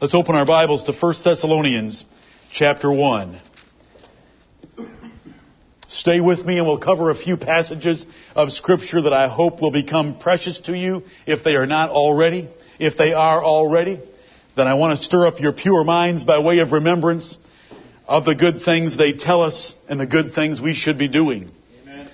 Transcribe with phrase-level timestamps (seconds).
[0.00, 2.04] Let's open our Bibles to 1 Thessalonians
[2.52, 3.40] chapter 1.
[5.88, 8.06] Stay with me and we'll cover a few passages
[8.36, 12.48] of scripture that I hope will become precious to you if they are not already.
[12.78, 14.00] If they are already,
[14.56, 17.36] then I want to stir up your pure minds by way of remembrance
[18.06, 21.50] of the good things they tell us and the good things we should be doing.
[21.82, 22.08] Amen.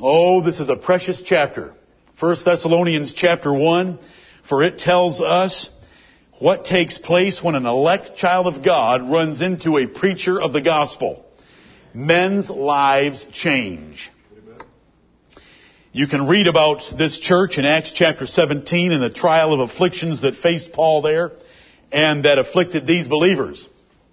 [0.00, 1.74] Oh, this is a precious chapter.
[2.20, 3.98] 1 Thessalonians chapter 1,
[4.48, 5.68] for it tells us
[6.38, 10.60] what takes place when an elect child of God runs into a preacher of the
[10.60, 11.24] gospel.
[11.92, 14.10] Men's lives change.
[15.92, 20.22] You can read about this church in Acts chapter 17 and the trial of afflictions
[20.22, 21.30] that faced Paul there
[21.92, 23.64] and that afflicted these believers.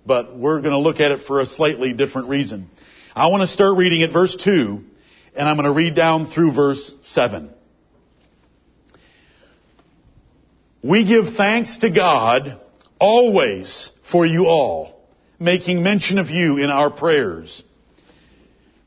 [0.06, 2.70] But we're going to look at it for a slightly different reason.
[3.16, 4.84] I want to start reading at verse 2
[5.36, 7.50] and I'm going to read down through verse 7.
[10.84, 12.59] We give thanks to God
[12.99, 15.00] always for you all,
[15.39, 17.64] making mention of you in our prayers,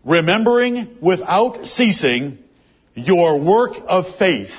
[0.05, 2.39] remembering without ceasing
[2.95, 4.51] your work of faith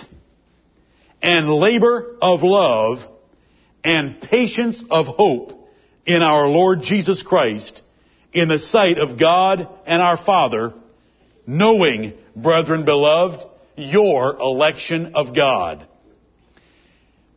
[1.22, 3.00] and labor of love
[3.84, 5.70] and patience of hope
[6.06, 7.82] in our Lord Jesus Christ
[8.32, 10.74] in the sight of God and our Father,
[11.46, 13.44] knowing, brethren beloved,
[13.76, 15.86] your election of God.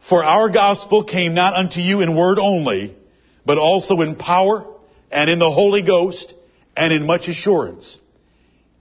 [0.09, 2.97] For our gospel came not unto you in word only,
[3.45, 4.64] but also in power
[5.11, 6.34] and in the Holy Ghost
[6.75, 7.98] and in much assurance,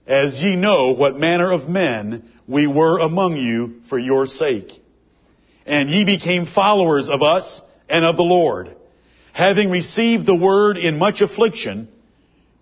[0.06, 4.72] as ye know what manner of men we were among you for your sake.
[5.66, 8.74] And ye became followers of us and of the Lord,
[9.32, 11.88] having received the word in much affliction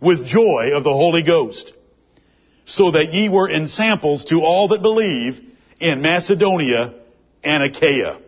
[0.00, 1.72] with joy of the Holy Ghost,
[2.64, 5.40] so that ye were ensamples to all that believe
[5.78, 6.94] in Macedonia
[7.44, 8.18] and Achaia.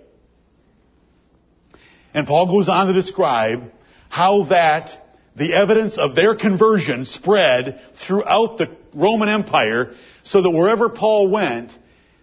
[2.19, 3.71] And Paul goes on to describe
[4.09, 4.91] how that
[5.37, 9.95] the evidence of their conversion spread throughout the Roman Empire
[10.25, 11.71] so that wherever Paul went,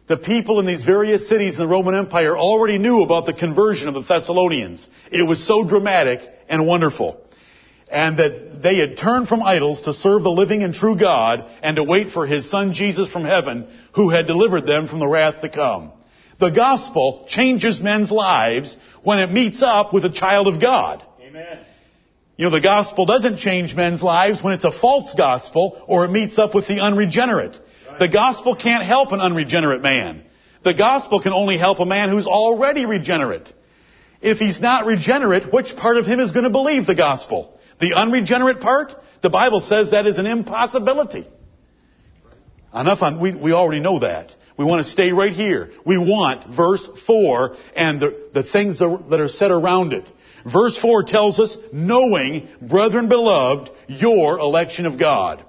[0.08, 3.88] the people in these various cities in the Roman Empire already knew about the conversion
[3.88, 4.86] of the Thessalonians.
[5.14, 7.22] It was so dramatic and wonderful.
[7.90, 11.78] And that they had turned from idols to serve the living and true God and
[11.78, 15.40] to wait for His Son Jesus from heaven who had delivered them from the wrath
[15.40, 15.94] to come.
[16.40, 21.04] The gospel changes men's lives when it meets up with a child of God.
[21.22, 21.60] Amen.
[22.38, 26.12] You know, the gospel doesn't change men's lives when it's a false gospel or it
[26.12, 27.58] meets up with the unregenerate.
[27.88, 28.00] Right.
[28.00, 30.24] The gospel can't help an unregenerate man.
[30.64, 33.54] The gospel can only help a man who's already regenerate.
[34.22, 37.58] If he's not regenerate, which part of him is going to believe the gospel?
[37.80, 38.94] The unregenerate part?
[39.22, 41.28] The Bible says that is an impossibility.
[42.74, 44.36] Enough on, we, we already know that.
[44.58, 45.72] We want to stay right here.
[45.86, 50.10] We want verse 4 and the, the things that are said around it.
[50.46, 55.44] Verse 4 tells us, knowing, brethren beloved, your election of God.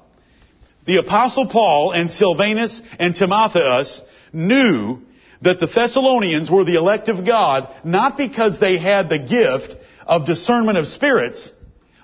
[0.87, 4.03] The apostle Paul and Silvanus and Timotheus
[4.33, 5.03] knew
[5.43, 10.27] that the Thessalonians were the elect of God, not because they had the gift of
[10.27, 11.50] discernment of spirits,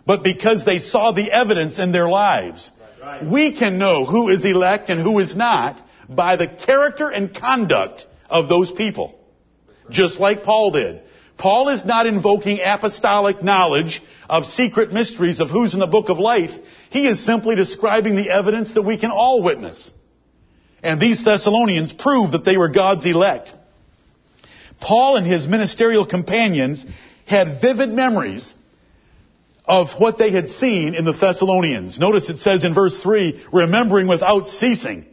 [0.06, 2.70] but because they saw the evidence in their lives.
[3.00, 3.32] Right, right.
[3.32, 8.06] We can know who is elect and who is not by the character and conduct
[8.28, 9.18] of those people.
[9.90, 11.02] Just like Paul did.
[11.38, 16.18] Paul is not invoking apostolic knowledge of secret mysteries of who's in the book of
[16.18, 16.50] life.
[16.90, 19.90] He is simply describing the evidence that we can all witness.
[20.82, 23.52] And these Thessalonians prove that they were God's elect.
[24.80, 26.84] Paul and his ministerial companions
[27.26, 28.52] had vivid memories
[29.64, 31.98] of what they had seen in the Thessalonians.
[31.98, 35.06] Notice it says in verse 3, remembering without ceasing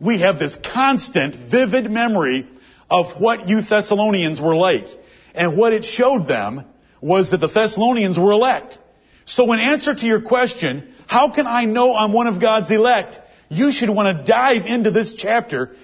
[0.00, 2.48] we have this constant, vivid memory
[2.90, 4.86] of what you Thessalonians were like.
[5.34, 6.64] And what it showed them
[7.00, 8.78] was that the Thessalonians were elect.
[9.24, 13.18] So in answer to your question, how can I know I'm one of God's elect?
[13.48, 15.74] You should want to dive into this chapter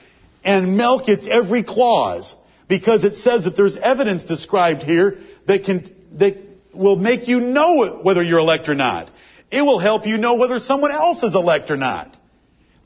[0.42, 2.34] and milk its every clause
[2.68, 5.84] because it says that there's evidence described here that can,
[6.18, 6.36] that
[6.72, 9.10] will make you know whether you're elect or not.
[9.50, 12.16] It will help you know whether someone else is elect or not.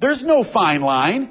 [0.00, 1.30] There's no fine line.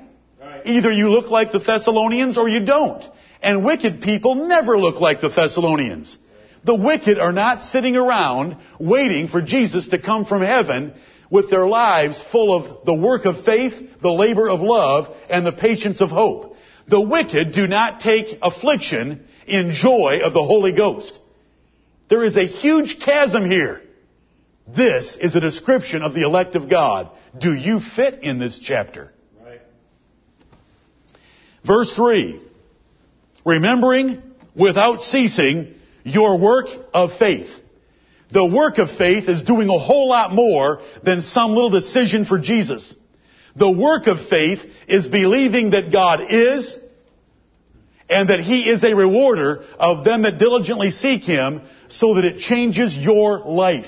[0.66, 3.04] Either you look like the Thessalonians or you don't.
[3.42, 6.18] And wicked people never look like the Thessalonians.
[6.64, 10.94] The wicked are not sitting around waiting for Jesus to come from heaven
[11.30, 15.52] with their lives full of the work of faith, the labor of love, and the
[15.52, 16.56] patience of hope.
[16.88, 21.18] The wicked do not take affliction in joy of the Holy Ghost.
[22.10, 23.82] There is a huge chasm here.
[24.68, 27.10] This is a description of the elect of God.
[27.38, 29.14] Do you fit in this chapter?
[29.42, 29.62] Right.
[31.66, 32.42] Verse 3.
[33.46, 34.22] Remembering
[34.56, 37.50] without ceasing your work of faith.
[38.32, 42.38] The work of faith is doing a whole lot more than some little decision for
[42.38, 42.94] Jesus.
[43.56, 46.78] The work of faith is believing that God is
[48.10, 52.40] and that He is a rewarder of them that diligently seek Him so that it
[52.40, 53.88] changes your life.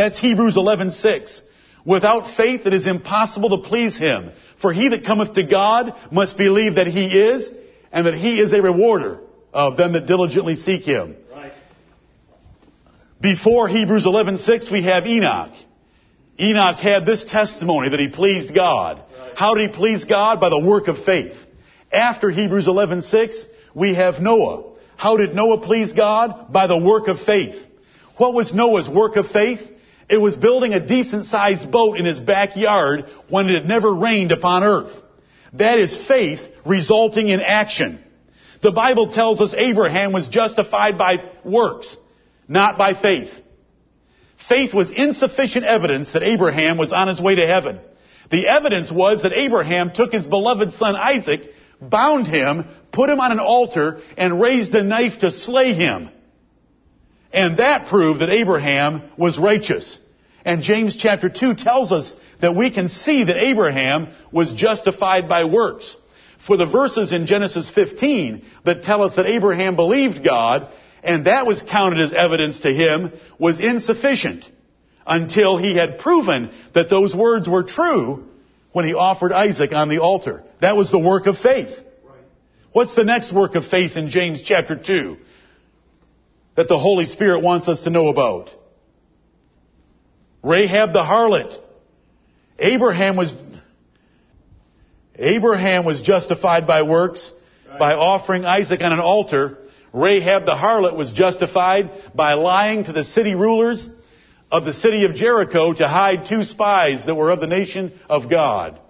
[0.00, 1.42] That's Hebrews 11:6.
[1.84, 4.30] Without faith it is impossible to please Him.
[4.62, 7.50] For he that cometh to God must believe that He is
[7.92, 9.20] and that He is a rewarder
[9.52, 11.16] of them that diligently seek Him.
[11.30, 11.52] Right.
[13.20, 15.52] Before Hebrews 11:6 we have Enoch.
[16.40, 18.96] Enoch had this testimony that he pleased God.
[18.96, 19.36] Right.
[19.36, 20.40] How did he please God?
[20.40, 21.34] By the work of faith.
[21.92, 23.44] After Hebrews 11:6
[23.74, 24.62] we have Noah.
[24.96, 26.50] How did Noah please God?
[26.50, 27.56] By the work of faith.
[28.16, 29.60] What was Noah's work of faith?
[30.10, 34.32] It was building a decent sized boat in his backyard when it had never rained
[34.32, 34.92] upon earth.
[35.52, 38.02] That is faith resulting in action.
[38.60, 41.96] The Bible tells us Abraham was justified by works,
[42.48, 43.30] not by faith.
[44.48, 47.78] Faith was insufficient evidence that Abraham was on his way to heaven.
[48.32, 51.42] The evidence was that Abraham took his beloved son Isaac,
[51.80, 56.10] bound him, put him on an altar, and raised a knife to slay him.
[57.32, 59.98] And that proved that Abraham was righteous.
[60.44, 65.44] And James chapter 2 tells us that we can see that Abraham was justified by
[65.44, 65.96] works.
[66.46, 70.68] For the verses in Genesis 15 that tell us that Abraham believed God
[71.02, 74.48] and that was counted as evidence to him was insufficient
[75.06, 78.26] until he had proven that those words were true
[78.72, 80.44] when he offered Isaac on the altar.
[80.60, 81.74] That was the work of faith.
[82.72, 85.16] What's the next work of faith in James chapter 2
[86.56, 88.50] that the Holy Spirit wants us to know about?
[90.42, 91.58] Rahab the harlot.
[92.58, 93.34] Abraham was,
[95.16, 97.32] Abraham was justified by works
[97.78, 99.58] by offering Isaac on an altar.
[99.92, 103.88] Rahab the harlot was justified by lying to the city rulers
[104.50, 108.28] of the city of Jericho to hide two spies that were of the nation of
[108.28, 108.80] God.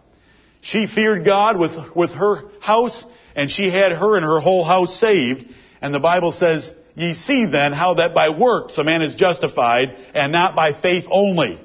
[0.62, 3.04] She feared God with, with her house
[3.34, 5.52] and she had her and her whole house saved.
[5.80, 9.96] And the Bible says, ye see then how that by works a man is justified
[10.14, 11.60] and not by faith only.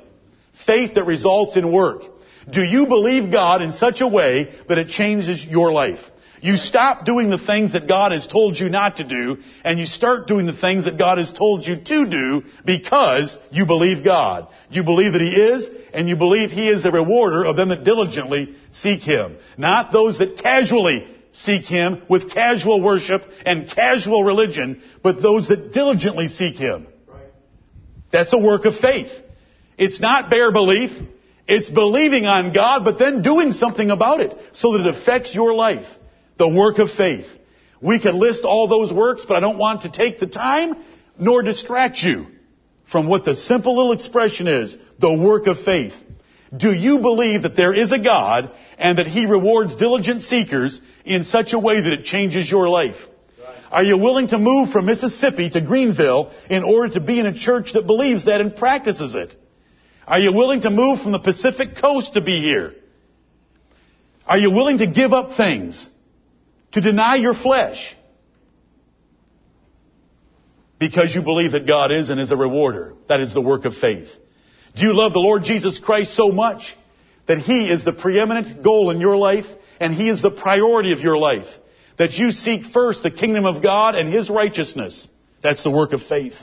[0.65, 2.03] Faith that results in work.
[2.49, 5.99] Do you believe God in such a way that it changes your life?
[6.41, 9.87] You stop doing the things that God has told you not to do, and you
[9.87, 14.47] start doing the things that God has told you to do because you believe God.
[14.69, 17.83] You believe that He is, and you believe He is a rewarder of them that
[17.83, 19.37] diligently seek Him.
[19.57, 25.73] Not those that casually seek Him with casual worship and casual religion, but those that
[25.73, 26.87] diligently seek Him.
[28.11, 29.11] That's a work of faith.
[29.77, 30.91] It's not bare belief.
[31.47, 35.53] It's believing on God, but then doing something about it so that it affects your
[35.53, 35.85] life.
[36.37, 37.27] The work of faith.
[37.81, 40.75] We can list all those works, but I don't want to take the time
[41.19, 42.27] nor distract you
[42.91, 45.93] from what the simple little expression is, the work of faith.
[46.55, 51.23] Do you believe that there is a God and that He rewards diligent seekers in
[51.23, 52.97] such a way that it changes your life?
[53.71, 57.33] Are you willing to move from Mississippi to Greenville in order to be in a
[57.33, 59.35] church that believes that and practices it?
[60.07, 62.73] Are you willing to move from the Pacific coast to be here?
[64.25, 65.89] Are you willing to give up things?
[66.73, 67.95] To deny your flesh?
[70.77, 72.93] Because you believe that God is and is a rewarder.
[73.07, 74.09] That is the work of faith.
[74.75, 76.75] Do you love the Lord Jesus Christ so much
[77.27, 79.45] that He is the preeminent goal in your life
[79.79, 81.47] and He is the priority of your life?
[81.97, 85.07] That you seek first the kingdom of God and His righteousness.
[85.41, 86.33] That's the work of faith.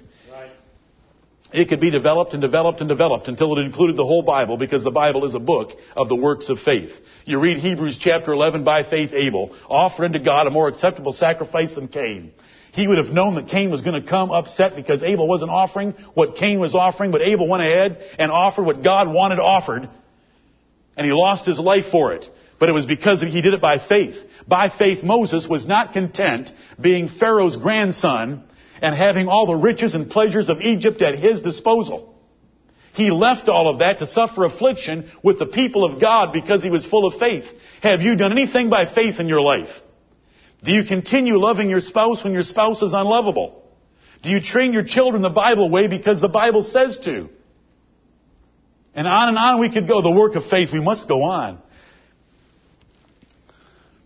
[1.52, 4.84] It could be developed and developed and developed until it included the whole Bible because
[4.84, 6.90] the Bible is a book of the works of faith.
[7.26, 11.74] You read Hebrews chapter 11, by faith Abel offered unto God a more acceptable sacrifice
[11.74, 12.32] than Cain.
[12.72, 15.92] He would have known that Cain was going to come upset because Abel wasn't offering
[16.14, 19.90] what Cain was offering, but Abel went ahead and offered what God wanted offered,
[20.96, 22.28] and he lost his life for it.
[22.58, 24.16] But it was because he did it by faith.
[24.46, 28.44] By faith, Moses was not content being Pharaoh's grandson
[28.80, 32.12] and having all the riches and pleasures of Egypt at his disposal.
[32.92, 36.70] He left all of that to suffer affliction with the people of God because he
[36.70, 37.46] was full of faith.
[37.82, 39.70] Have you done anything by faith in your life?
[40.62, 43.62] Do you continue loving your spouse when your spouse is unlovable?
[44.22, 47.30] Do you train your children the Bible way because the Bible says to?
[48.94, 50.02] And on and on we could go.
[50.02, 51.58] The work of faith, we must go on.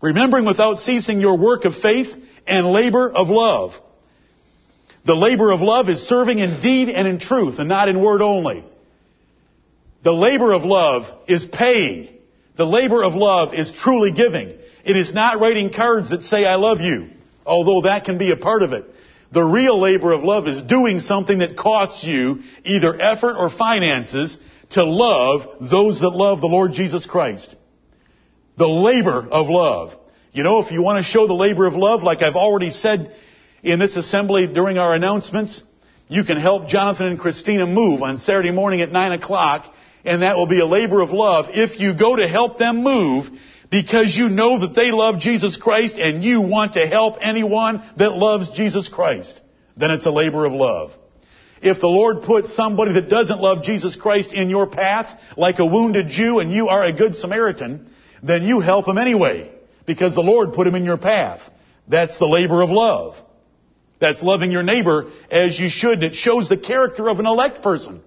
[0.01, 2.09] Remembering without ceasing your work of faith
[2.47, 3.73] and labor of love.
[5.05, 8.23] The labor of love is serving in deed and in truth and not in word
[8.23, 8.65] only.
[10.03, 12.09] The labor of love is paying.
[12.57, 14.55] The labor of love is truly giving.
[14.85, 17.11] It is not writing cards that say I love you,
[17.45, 18.85] although that can be a part of it.
[19.33, 24.39] The real labor of love is doing something that costs you either effort or finances
[24.71, 27.55] to love those that love the Lord Jesus Christ.
[28.57, 29.95] The labor of love.
[30.33, 33.15] You know, if you want to show the labor of love, like I've already said
[33.63, 35.63] in this assembly during our announcements,
[36.09, 39.73] you can help Jonathan and Christina move on Saturday morning at 9 o'clock,
[40.05, 43.29] and that will be a labor of love if you go to help them move
[43.71, 48.13] because you know that they love Jesus Christ and you want to help anyone that
[48.13, 49.41] loves Jesus Christ.
[49.77, 50.93] Then it's a labor of love.
[51.67, 55.67] If the Lord puts somebody that doesn't love Jesus Christ in your path, like a
[55.67, 57.91] wounded Jew and you are a good Samaritan,
[58.23, 59.51] then you help him anyway,
[59.85, 61.41] because the Lord put him in your path.
[61.89, 63.17] That's the labor of love.
[64.01, 66.05] That's loving your neighbor as you should.
[66.05, 68.01] It shows the character of an elect person.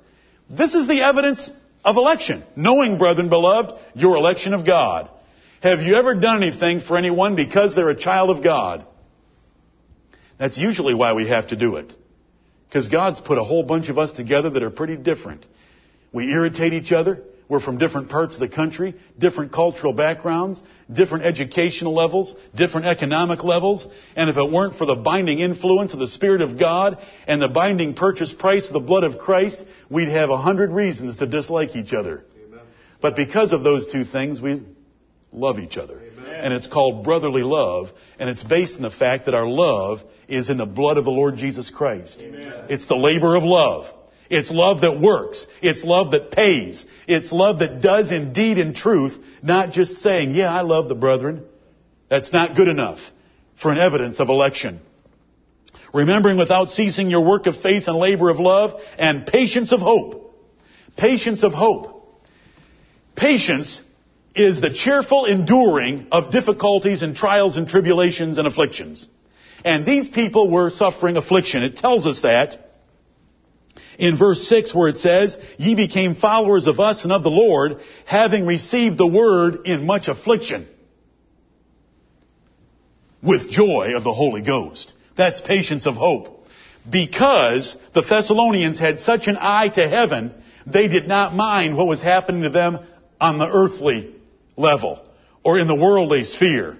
[0.49, 1.51] This is the evidence
[1.83, 2.43] of election.
[2.55, 5.09] Knowing, brethren beloved, your election of God.
[5.61, 8.85] Have you ever done anything for anyone because they're a child of God?
[10.37, 11.93] That's usually why we have to do it.
[12.69, 15.45] Because God's put a whole bunch of us together that are pretty different.
[16.13, 17.23] We irritate each other.
[17.47, 20.61] We're from different parts of the country, different cultural backgrounds,
[20.91, 23.88] different educational levels, different economic levels.
[24.15, 27.47] And if it weren't for the binding influence of the Spirit of God and the
[27.47, 31.75] binding purchase price of the blood of Christ, we'd have a hundred reasons to dislike
[31.75, 32.23] each other.
[32.45, 32.59] Amen.
[33.01, 34.61] But because of those two things, we
[35.31, 35.99] love each other.
[35.99, 36.35] Amen.
[36.41, 40.50] And it's called brotherly love, and it's based on the fact that our love is
[40.50, 42.19] in the blood of the Lord Jesus Christ.
[42.21, 42.65] Amen.
[42.69, 43.93] It's the labor of love.
[44.29, 45.48] It's love that works.
[45.62, 46.86] It's love that pays.
[47.07, 51.45] It's love that does indeed in truth, not just saying, yeah, I love the brethren.
[52.09, 53.00] That's not good enough
[53.62, 54.81] for an evidence of election.
[55.93, 60.36] Remembering without ceasing your work of faith and labor of love and patience of hope.
[60.95, 62.24] Patience of hope.
[63.15, 63.81] Patience
[64.36, 69.07] is the cheerful enduring of difficulties and trials and tribulations and afflictions.
[69.63, 71.63] And these people were suffering affliction.
[71.63, 72.69] It tells us that
[73.97, 77.81] in verse 6 where it says, Ye became followers of us and of the Lord,
[78.05, 80.67] having received the word in much affliction
[83.21, 84.93] with joy of the Holy Ghost.
[85.17, 86.47] That's patience of hope.
[86.89, 90.33] Because the Thessalonians had such an eye to heaven,
[90.65, 92.79] they did not mind what was happening to them
[93.19, 94.15] on the earthly
[94.55, 95.05] level
[95.43, 96.77] or in the worldly sphere.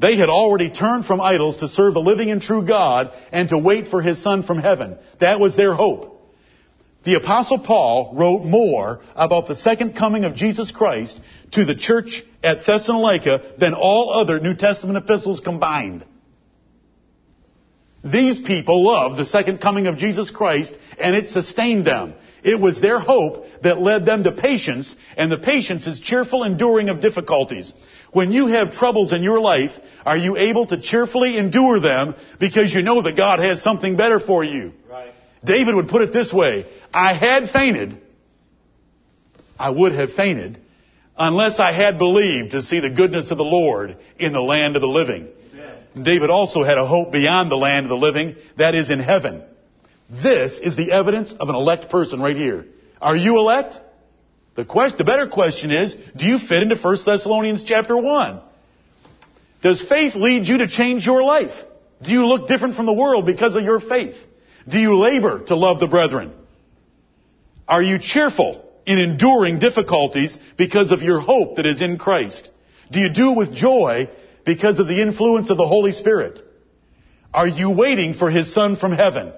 [0.00, 3.58] They had already turned from idols to serve the living and true God and to
[3.58, 4.96] wait for His Son from heaven.
[5.20, 6.14] That was their hope.
[7.04, 11.18] The apostle Paul wrote more about the second coming of Jesus Christ
[11.52, 16.04] to the church at Thessalonica than all other New Testament epistles combined.
[18.04, 22.14] These people loved the second coming of Jesus Christ and it sustained them.
[22.42, 26.88] It was their hope that led them to patience, and the patience is cheerful enduring
[26.88, 27.74] of difficulties.
[28.12, 29.72] When you have troubles in your life,
[30.08, 34.18] are you able to cheerfully endure them because you know that God has something better
[34.18, 34.72] for you?
[34.90, 35.12] Right.
[35.44, 38.00] David would put it this way, I had fainted,
[39.58, 40.62] I would have fainted,
[41.18, 44.80] unless I had believed to see the goodness of the Lord in the land of
[44.80, 45.28] the living.
[45.52, 46.04] Amen.
[46.04, 49.42] David also had a hope beyond the land of the living, that is in heaven.
[50.08, 52.64] This is the evidence of an elect person right here.
[52.98, 53.78] Are you elect?
[54.56, 58.40] The question, the better question is, do you fit into 1 Thessalonians chapter 1?
[59.62, 61.54] Does faith lead you to change your life?
[62.02, 64.14] Do you look different from the world because of your faith?
[64.68, 66.32] Do you labor to love the brethren?
[67.66, 72.48] Are you cheerful in enduring difficulties because of your hope that is in Christ?
[72.90, 74.08] Do you do it with joy
[74.46, 76.40] because of the influence of the Holy Spirit?
[77.34, 79.32] Are you waiting for His Son from heaven?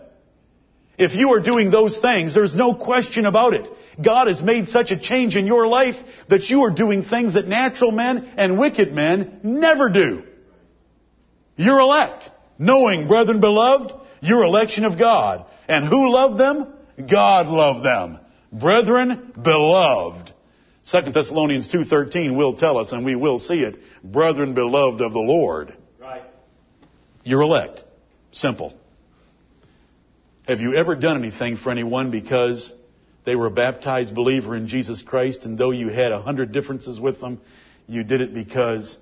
[0.98, 3.68] If you are doing those things, there's no question about it.
[4.02, 5.96] God has made such a change in your life
[6.28, 10.22] that you are doing things that natural men and wicked men never do.
[11.56, 15.44] You're elect, knowing, brethren beloved, your election of God.
[15.68, 16.72] And who loved them?
[17.10, 18.18] God loved them.
[18.52, 20.32] Brethren beloved.
[20.90, 25.18] 2 Thessalonians 2.13 will tell us, and we will see it, brethren beloved of the
[25.18, 25.76] Lord.
[26.00, 26.22] Right.
[27.22, 27.84] You're elect.
[28.32, 28.74] Simple.
[30.48, 32.72] Have you ever done anything for anyone because
[33.24, 36.98] they were a baptized believer in Jesus Christ, and though you had a hundred differences
[36.98, 37.40] with them,
[37.86, 38.96] you did it because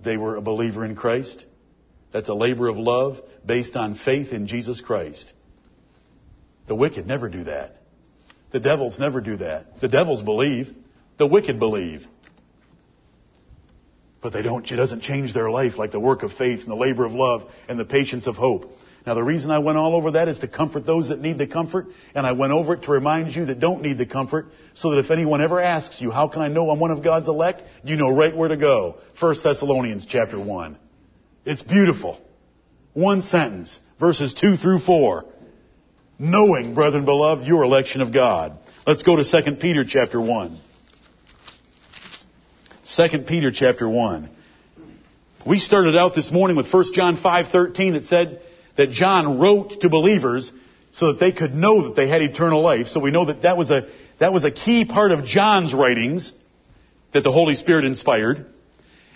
[0.00, 1.44] they were a believer in Christ.
[2.12, 5.32] That's a labor of love based on faith in Jesus Christ.
[6.66, 7.82] The wicked never do that.
[8.52, 9.80] The devils never do that.
[9.80, 10.74] The devils believe.
[11.18, 12.06] The wicked believe.
[14.20, 16.76] But they don't, it doesn't change their life like the work of faith and the
[16.76, 18.72] labor of love and the patience of hope.
[19.08, 21.46] Now the reason I went all over that is to comfort those that need the
[21.46, 24.90] comfort, and I went over it to remind you that don't need the comfort, so
[24.90, 27.62] that if anyone ever asks you, how can I know I'm one of God's elect?
[27.82, 28.96] You know right where to go.
[29.18, 30.76] 1 Thessalonians chapter 1.
[31.46, 32.20] It's beautiful.
[32.92, 35.24] One sentence, verses 2 through 4.
[36.18, 38.58] Knowing, brethren beloved, your election of God.
[38.86, 40.60] Let's go to 2 Peter chapter 1.
[42.94, 44.28] 2 Peter chapter 1.
[45.46, 48.42] We started out this morning with 1 John 5:13 that said
[48.78, 50.50] that John wrote to believers
[50.92, 52.86] so that they could know that they had eternal life.
[52.86, 53.88] So we know that that was a
[54.20, 56.32] that was a key part of John's writings
[57.12, 58.46] that the Holy Spirit inspired.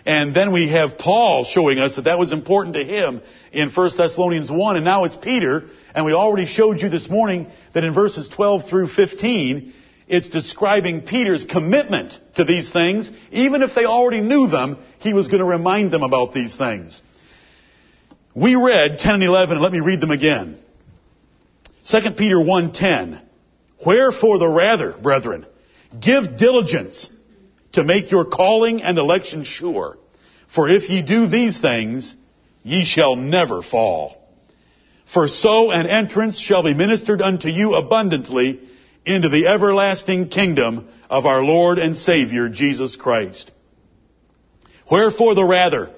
[0.04, 3.90] And then we have Paul showing us that that was important to him in 1
[3.97, 7.95] Thessalonians 1, and now it's Peter, and we already showed you this morning that in
[7.95, 9.73] verses 12 through 15,
[10.09, 13.12] it's describing Peter's commitment to these things.
[13.31, 17.00] Even if they already knew them, he was going to remind them about these things.
[18.35, 20.59] We read 10 and 11, and let me read them again.
[21.91, 23.21] 2 Peter 1.10.
[23.85, 25.47] Wherefore the rather, brethren,
[26.01, 27.11] give diligence
[27.73, 29.99] to make your calling and election sure.
[30.55, 32.15] For if ye do these things,
[32.62, 34.19] ye shall never fall.
[35.12, 38.61] For so an entrance shall be ministered unto you abundantly
[39.05, 43.51] into the everlasting kingdom of our Lord and Savior Jesus Christ.
[44.91, 45.91] Wherefore the rather,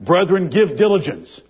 [0.00, 1.40] brethren, give diligence.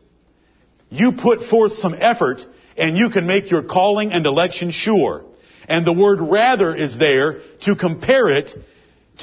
[0.91, 2.41] You put forth some effort
[2.77, 5.25] and you can make your calling and election sure.
[5.69, 8.51] And the word rather is there to compare it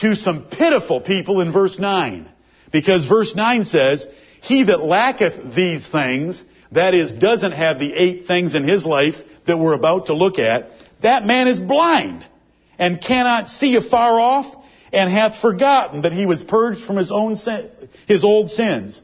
[0.01, 2.29] to some pitiful people in verse 9.
[2.71, 4.05] Because verse 9 says,
[4.41, 9.15] He that lacketh these things, that is, doesn't have the eight things in his life
[9.47, 10.69] that we're about to look at,
[11.01, 12.25] that man is blind
[12.77, 17.37] and cannot see afar off and hath forgotten that he was purged from his own
[17.37, 17.69] sin,
[18.07, 19.01] his old sins.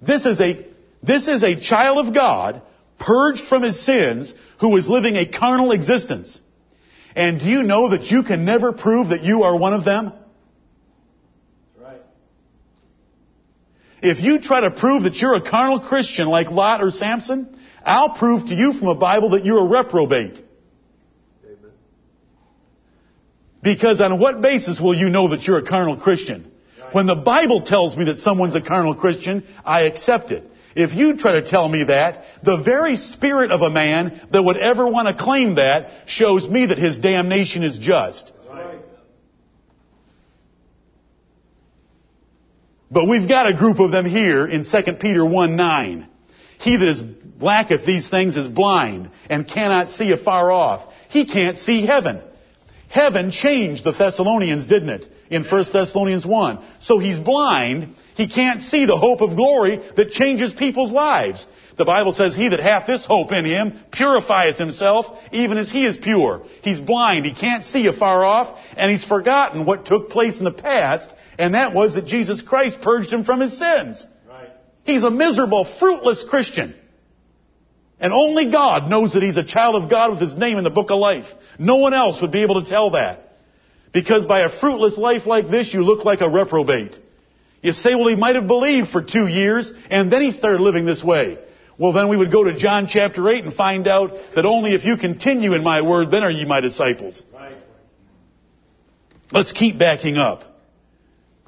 [0.00, 0.66] This is a,
[1.02, 2.62] this is a child of God
[2.98, 6.40] purged from his sins who is living a carnal existence.
[7.14, 10.12] And do you know that you can never prove that you are one of them?
[11.80, 12.00] Right.
[14.02, 18.10] If you try to prove that you're a carnal Christian like Lot or Samson, I'll
[18.10, 20.42] prove to you from a Bible that you're a reprobate.
[21.44, 21.72] Amen.
[23.62, 26.52] Because on what basis will you know that you're a carnal Christian?
[26.92, 30.44] When the Bible tells me that someone's a carnal Christian, I accept it.
[30.74, 34.56] If you try to tell me that, the very spirit of a man that would
[34.56, 38.32] ever want to claim that shows me that his damnation is just.
[42.90, 46.08] But we've got a group of them here in 2 Peter 1 9.
[46.58, 47.02] He that is
[47.40, 50.92] lacketh these things is blind and cannot see afar off.
[51.08, 52.20] He can't see heaven.
[52.88, 55.06] Heaven changed the Thessalonians, didn't it?
[55.30, 56.58] In 1 Thessalonians 1.
[56.80, 57.94] So he's blind.
[58.14, 61.46] He can't see the hope of glory that changes people's lives.
[61.76, 65.86] The Bible says, He that hath this hope in him purifieth himself, even as he
[65.86, 66.44] is pure.
[66.62, 67.24] He's blind.
[67.24, 71.54] He can't see afar off, and he's forgotten what took place in the past, and
[71.54, 74.04] that was that Jesus Christ purged him from his sins.
[74.28, 74.48] Right.
[74.84, 76.74] He's a miserable, fruitless Christian.
[78.00, 80.70] And only God knows that he's a child of God with his name in the
[80.70, 81.26] book of life.
[81.58, 83.36] No one else would be able to tell that.
[83.92, 86.96] Because by a fruitless life like this, you look like a reprobate.
[87.62, 90.84] You say, well, he might have believed for two years, and then he started living
[90.84, 91.38] this way.
[91.78, 94.84] Well, then we would go to John chapter 8 and find out that only if
[94.84, 97.24] you continue in my word, then are ye my disciples.
[97.32, 97.56] Right.
[99.32, 100.44] Let's keep backing up.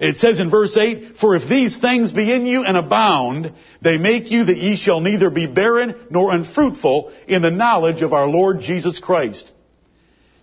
[0.01, 3.99] It says in verse 8, For if these things be in you and abound, they
[3.99, 8.27] make you that ye shall neither be barren nor unfruitful in the knowledge of our
[8.27, 9.53] Lord Jesus Christ.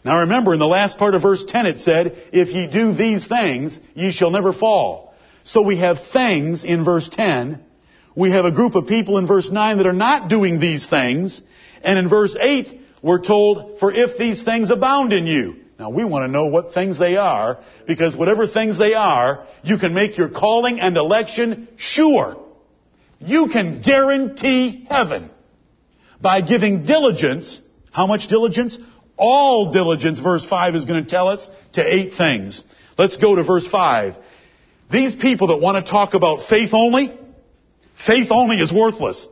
[0.05, 3.25] Now remember, in the last part of verse 10 it said, If ye do these
[3.25, 5.15] things, ye shall never fall.
[5.43, 7.59] So we have things in verse 10.
[8.15, 11.41] We have a group of people in verse 9 that are not doing these things.
[11.81, 15.55] And in verse 8, we're told, For if these things abound in you.
[15.79, 19.77] Now we want to know what things they are, because whatever things they are, you
[19.77, 22.43] can make your calling and election sure.
[23.19, 25.29] You can guarantee heaven
[26.21, 27.59] by giving diligence.
[27.91, 28.77] How much diligence?
[29.17, 32.63] All diligence, verse 5 is going to tell us, to eight things.
[32.97, 34.15] Let's go to verse 5.
[34.91, 37.17] These people that want to talk about faith only,
[38.05, 39.27] faith only is worthless.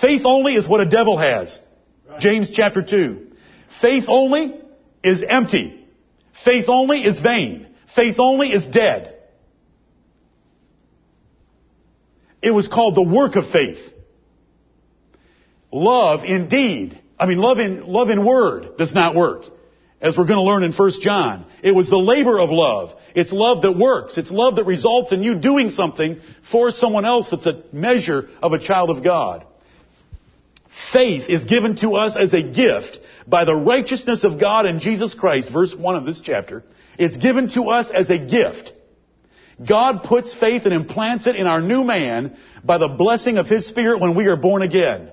[0.00, 1.58] Faith only is what a devil has.
[2.18, 3.25] James chapter 2.
[3.80, 4.60] Faith only
[5.02, 5.86] is empty.
[6.44, 7.66] Faith only is vain.
[7.94, 9.14] Faith only is dead.
[12.42, 13.78] It was called the work of faith.
[15.72, 19.44] Love indeed, I mean love in, love in word does not work.
[20.00, 21.46] As we're going to learn in 1 John.
[21.62, 22.90] It was the labor of love.
[23.14, 24.18] It's love that works.
[24.18, 26.20] It's love that results in you doing something
[26.52, 29.46] for someone else that's a measure of a child of God.
[30.92, 35.14] Faith is given to us as a gift by the righteousness of God in Jesus
[35.14, 36.62] Christ, verse 1 of this chapter.
[36.98, 38.72] It's given to us as a gift.
[39.66, 43.66] God puts faith and implants it in our new man by the blessing of His
[43.66, 45.10] Spirit when we are born again.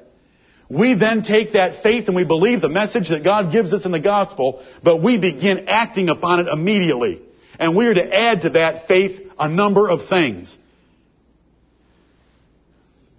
[0.70, 3.92] We then take that faith and we believe the message that God gives us in
[3.92, 7.22] the gospel, but we begin acting upon it immediately.
[7.60, 10.58] And we are to add to that faith a number of things.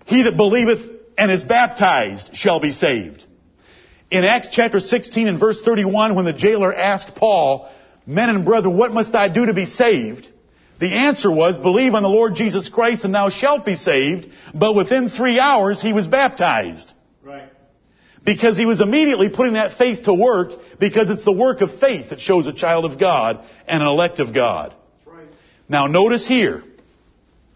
[0.06, 0.80] He that believeth
[1.16, 3.24] and is baptized shall be saved.
[4.14, 7.68] In Acts chapter 16 and verse 31, when the jailer asked Paul,
[8.06, 10.28] Men and brethren, what must I do to be saved?
[10.78, 14.28] The answer was, believe on the Lord Jesus Christ and thou shalt be saved.
[14.54, 16.92] But within three hours, he was baptized.
[17.24, 17.50] Right.
[18.24, 22.10] Because he was immediately putting that faith to work because it's the work of faith
[22.10, 24.76] that shows a child of God and an elect of God.
[25.04, 25.26] Right.
[25.68, 26.62] Now notice here,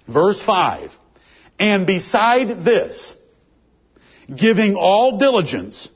[0.09, 0.91] verse 5.
[1.61, 3.15] And beside this,
[4.35, 5.89] giving all diligence,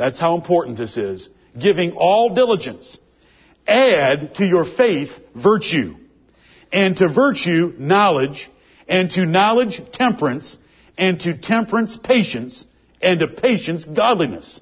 [0.00, 2.98] that's how important this is, giving all diligence,
[3.66, 5.94] add to your faith virtue,
[6.72, 8.50] and to virtue knowledge,
[8.88, 10.56] and to knowledge temperance,
[10.96, 12.64] and to temperance patience,
[13.02, 14.58] and to patience godliness,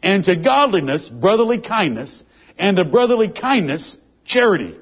[0.00, 2.22] and to godliness brotherly kindness,
[2.56, 4.78] and to brotherly kindness charity.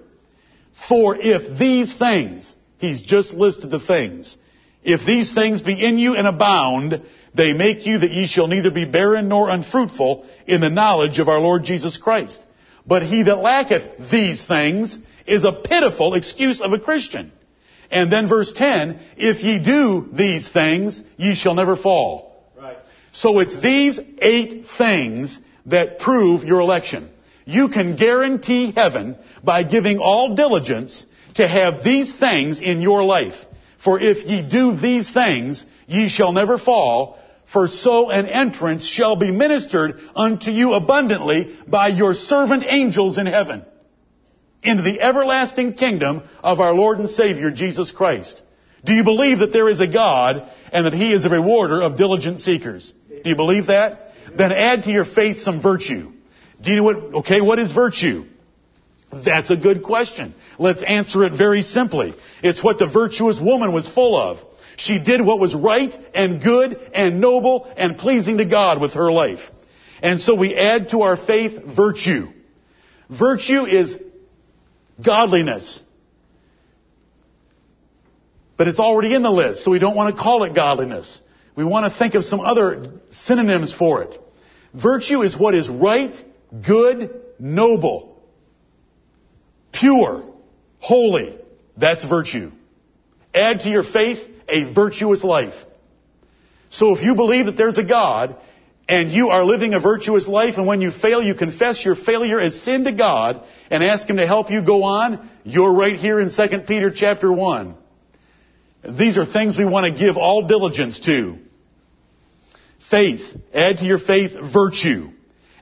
[0.90, 4.36] For if these things, he's just listed the things,
[4.86, 7.02] if these things be in you and abound,
[7.34, 11.28] they make you that ye shall neither be barren nor unfruitful in the knowledge of
[11.28, 12.40] our Lord Jesus Christ.
[12.86, 14.96] But he that lacketh these things
[15.26, 17.32] is a pitiful excuse of a Christian.
[17.90, 22.44] And then verse 10, if ye do these things, ye shall never fall.
[22.56, 22.78] Right.
[23.12, 27.10] So it's these eight things that prove your election.
[27.44, 33.34] You can guarantee heaven by giving all diligence to have these things in your life.
[33.86, 37.20] For if ye do these things, ye shall never fall,
[37.52, 43.26] for so an entrance shall be ministered unto you abundantly by your servant angels in
[43.26, 43.64] heaven
[44.64, 48.42] into the everlasting kingdom of our Lord and Savior Jesus Christ.
[48.84, 51.96] Do you believe that there is a God and that He is a rewarder of
[51.96, 52.92] diligent seekers?
[53.08, 54.10] Do you believe that?
[54.36, 56.10] Then add to your faith some virtue.
[56.60, 58.24] Do you know what, okay, what is virtue?
[59.24, 60.34] That's a good question.
[60.58, 62.14] Let's answer it very simply.
[62.42, 64.38] It's what the virtuous woman was full of.
[64.76, 69.10] She did what was right and good and noble and pleasing to God with her
[69.10, 69.40] life.
[70.02, 72.28] And so we add to our faith virtue.
[73.08, 73.96] Virtue is
[75.02, 75.80] godliness.
[78.56, 81.20] But it's already in the list, so we don't want to call it godliness.
[81.54, 84.20] We want to think of some other synonyms for it.
[84.74, 86.14] Virtue is what is right,
[86.66, 88.15] good, noble,
[89.80, 90.24] pure,
[90.78, 91.38] holy.
[91.76, 92.52] That's virtue.
[93.34, 95.54] Add to your faith a virtuous life.
[96.70, 98.36] So if you believe that there's a God
[98.88, 102.40] and you are living a virtuous life and when you fail you confess your failure
[102.40, 106.20] as sin to God and ask Him to help you go on, you're right here
[106.20, 107.74] in 2 Peter chapter 1.
[108.90, 111.38] These are things we want to give all diligence to.
[112.90, 113.22] Faith.
[113.52, 115.10] Add to your faith virtue.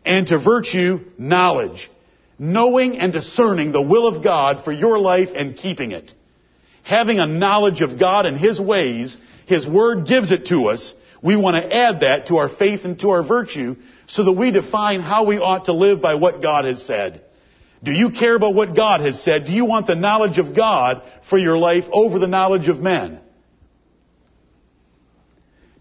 [0.05, 1.90] And to virtue, knowledge.
[2.38, 6.12] Knowing and discerning the will of God for your life and keeping it.
[6.83, 9.16] Having a knowledge of God and His ways,
[9.47, 10.94] His Word gives it to us.
[11.23, 14.51] We want to add that to our faith and to our virtue so that we
[14.51, 17.23] define how we ought to live by what God has said.
[17.83, 19.47] Do you care about what God has said?
[19.47, 23.20] Do you want the knowledge of God for your life over the knowledge of men?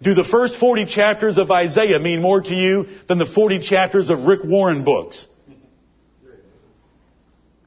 [0.02, 4.10] Do the first 40 chapters of Isaiah mean more to you than the 40 chapters
[4.10, 5.28] of Rick Warren books?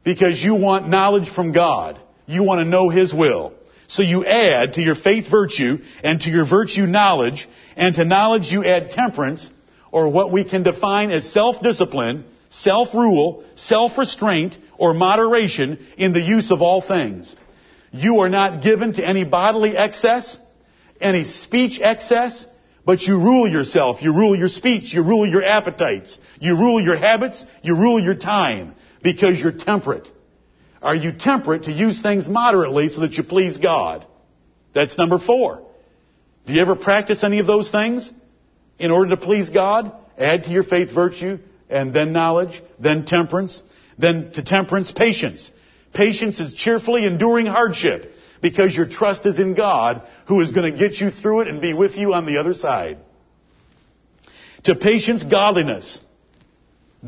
[0.07, 1.99] Because you want knowledge from God.
[2.27, 3.53] You want to know His will.
[3.89, 8.53] So you add to your faith virtue and to your virtue knowledge and to knowledge
[8.53, 9.51] you add temperance
[9.91, 16.63] or what we can define as self-discipline, self-rule, self-restraint or moderation in the use of
[16.63, 17.35] all things.
[17.91, 20.39] You are not given to any bodily excess,
[21.01, 22.47] any speech excess,
[22.85, 24.03] but you rule yourself.
[24.03, 24.95] You rule your speech.
[24.95, 26.17] You rule your appetites.
[26.39, 27.45] You rule your habits.
[27.63, 30.09] You rule your time because you're temperate.
[30.83, 34.05] Are you temperate to use things moderately so that you please God?
[34.75, 35.63] That's number four.
[36.45, 38.13] Do you ever practice any of those things
[38.81, 39.93] in order to please God?
[40.19, 41.39] Add to your faith virtue
[41.71, 43.63] and then knowledge, then temperance,
[43.97, 45.53] then to temperance patience.
[45.95, 50.77] Patience is cheerfully enduring hardship because your trust is in God who is going to
[50.77, 52.99] get you through it and be with you on the other side.
[54.65, 56.01] To patience, godliness.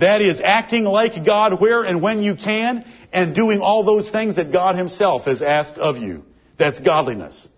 [0.00, 4.36] That is acting like God where and when you can and doing all those things
[4.36, 6.24] that God Himself has asked of you.
[6.58, 7.48] That's godliness.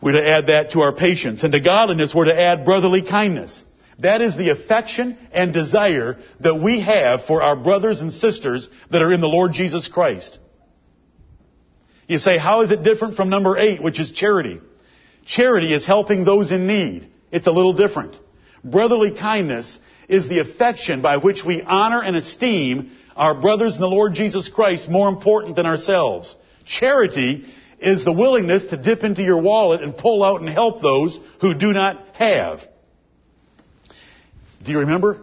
[0.00, 1.42] We're to add that to our patience.
[1.42, 3.62] And to godliness, we're to add brotherly kindness.
[3.98, 9.02] That is the affection and desire that we have for our brothers and sisters that
[9.02, 10.38] are in the Lord Jesus Christ.
[12.06, 14.60] You say, how is it different from number eight, which is charity?
[15.26, 17.08] Charity is helping those in need.
[17.30, 18.16] It's a little different.
[18.64, 19.78] Brotherly kindness
[20.10, 24.48] is the affection by which we honor and esteem our brothers in the Lord Jesus
[24.48, 26.34] Christ more important than ourselves.
[26.64, 27.44] Charity
[27.78, 31.54] is the willingness to dip into your wallet and pull out and help those who
[31.54, 32.60] do not have.
[34.64, 35.20] Do you remember?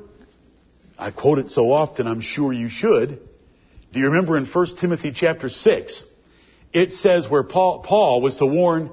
[0.98, 3.20] I quote it so often, I'm sure you should.
[3.92, 6.04] Do you remember in 1 Timothy chapter 6?
[6.74, 8.92] It says where Paul, Paul was to warn,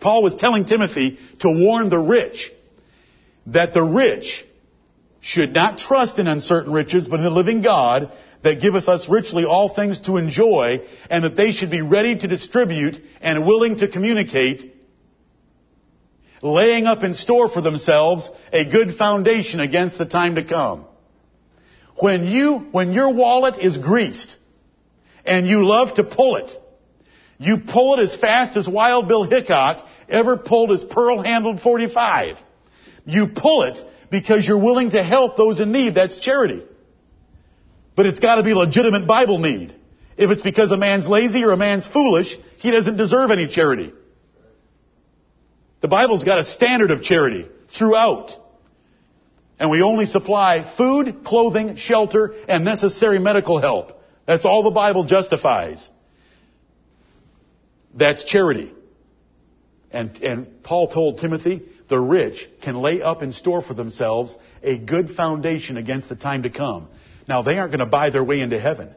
[0.00, 2.52] Paul was telling Timothy to warn the rich
[3.46, 4.44] that the rich
[5.20, 9.44] should not trust in uncertain riches, but in the living God that giveth us richly
[9.44, 10.80] all things to enjoy,
[11.10, 14.74] and that they should be ready to distribute and willing to communicate,
[16.40, 20.86] laying up in store for themselves a good foundation against the time to come.
[21.98, 24.34] When you, when your wallet is greased,
[25.26, 26.50] and you love to pull it,
[27.36, 32.36] you pull it as fast as Wild Bill Hickok ever pulled his pearl-handled 45.
[33.04, 35.94] You pull it because you're willing to help those in need.
[35.94, 36.62] That's charity.
[37.94, 39.74] But it's got to be legitimate Bible need.
[40.16, 43.92] If it's because a man's lazy or a man's foolish, he doesn't deserve any charity.
[45.80, 48.32] The Bible's got a standard of charity throughout.
[49.58, 54.02] And we only supply food, clothing, shelter, and necessary medical help.
[54.26, 55.88] That's all the Bible justifies.
[57.94, 58.72] That's charity.
[59.90, 64.78] And, and Paul told Timothy, the rich can lay up in store for themselves a
[64.78, 66.88] good foundation against the time to come.
[67.28, 68.94] Now, they aren't going to buy their way into heaven,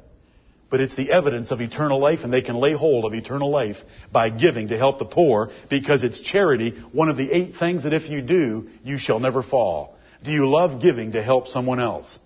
[0.70, 3.78] but it's the evidence of eternal life, and they can lay hold of eternal life
[4.12, 7.94] by giving to help the poor because it's charity, one of the eight things that
[7.94, 9.96] if you do, you shall never fall.
[10.24, 12.18] Do you love giving to help someone else?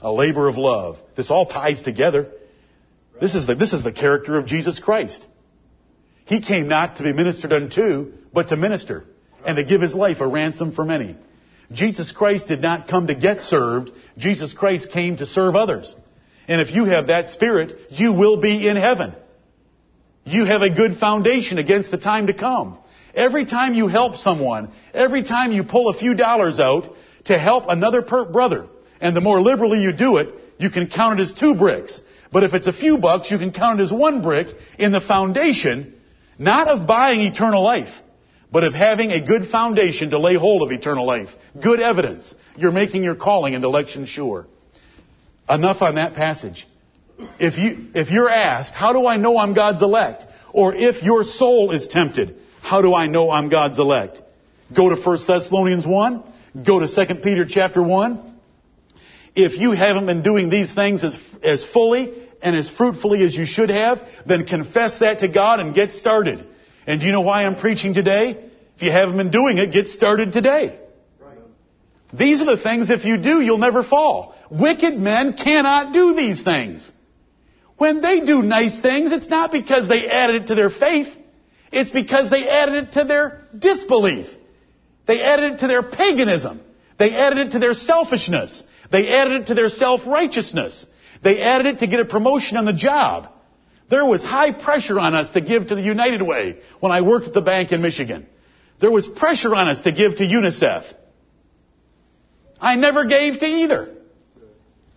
[0.00, 0.96] A labor of love.
[1.16, 2.32] This all ties together.
[3.20, 5.24] This is the, this is the character of Jesus Christ.
[6.28, 9.04] He came not to be ministered unto, but to minister,
[9.46, 11.16] and to give his life a ransom for many.
[11.72, 13.90] Jesus Christ did not come to get served.
[14.18, 15.96] Jesus Christ came to serve others.
[16.46, 19.14] And if you have that spirit, you will be in heaven.
[20.24, 22.76] You have a good foundation against the time to come.
[23.14, 27.64] Every time you help someone, every time you pull a few dollars out to help
[27.68, 28.66] another brother,
[29.00, 32.02] and the more liberally you do it, you can count it as two bricks.
[32.30, 35.00] But if it's a few bucks, you can count it as one brick in the
[35.00, 35.94] foundation,
[36.38, 37.92] not of buying eternal life,
[38.50, 41.28] but of having a good foundation to lay hold of eternal life.
[41.60, 42.34] Good evidence.
[42.56, 44.46] You're making your calling and election sure.
[45.48, 46.66] Enough on that passage.
[47.38, 50.24] If you, if you're asked, how do I know I'm God's elect?
[50.52, 54.22] Or if your soul is tempted, how do I know I'm God's elect?
[54.74, 56.22] Go to 1 Thessalonians 1.
[56.64, 58.34] Go to 2 Peter chapter 1.
[59.34, 63.46] If you haven't been doing these things as, as fully and as fruitfully as you
[63.46, 66.46] should have, then confess that to God and get started.
[66.86, 68.44] And do you know why I'm preaching today?
[68.76, 70.78] If you haven't been doing it, get started today.
[72.12, 74.34] These are the things if you do, you'll never fall.
[74.50, 76.90] Wicked men cannot do these things.
[77.76, 81.08] When they do nice things, it's not because they added it to their faith.
[81.70, 84.26] It's because they added it to their disbelief.
[85.06, 86.60] They added it to their paganism.
[86.98, 88.62] They added it to their selfishness.
[88.90, 90.86] They added it to their self-righteousness.
[91.22, 93.28] They added it to get a promotion on the job.
[93.90, 97.26] There was high pressure on us to give to the United Way when I worked
[97.26, 98.26] at the bank in Michigan.
[98.80, 100.84] There was pressure on us to give to UNICEF.
[102.60, 103.94] I never gave to either.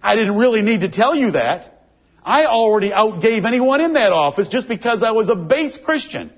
[0.02, 1.86] I didn't really need to tell you that.
[2.24, 6.32] I already outgave anyone in that office just because I was a base Christian.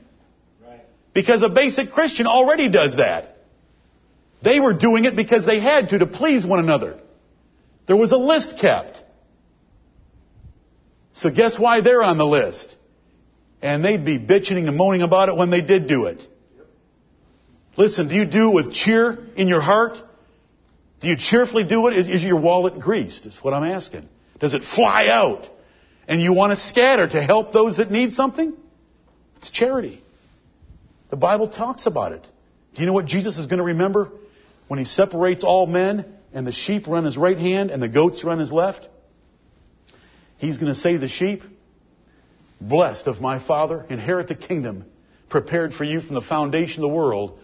[1.13, 3.37] Because a basic Christian already does that.
[4.41, 6.99] They were doing it because they had to to please one another.
[7.87, 9.02] There was a list kept.
[11.13, 12.75] So guess why they're on the list?
[13.61, 16.27] And they'd be bitching and moaning about it when they did do it.
[17.77, 19.97] Listen, do you do it with cheer in your heart?
[21.01, 21.97] Do you cheerfully do it?
[21.97, 23.25] Is, is your wallet greased?
[23.25, 24.07] Is what I'm asking.
[24.39, 25.49] Does it fly out?
[26.07, 28.53] And you want to scatter to help those that need something?
[29.37, 30.03] It's charity.
[31.09, 32.25] The Bible talks about it.
[32.73, 34.09] Do you know what Jesus is going to remember
[34.67, 38.23] when he separates all men and the sheep run his right hand and the goats
[38.23, 38.87] run his left?
[40.43, 41.41] He's going to say the sheep,
[42.59, 44.83] Blessed of my Father, inherit the kingdom
[45.29, 47.39] prepared for you from the foundation of the world,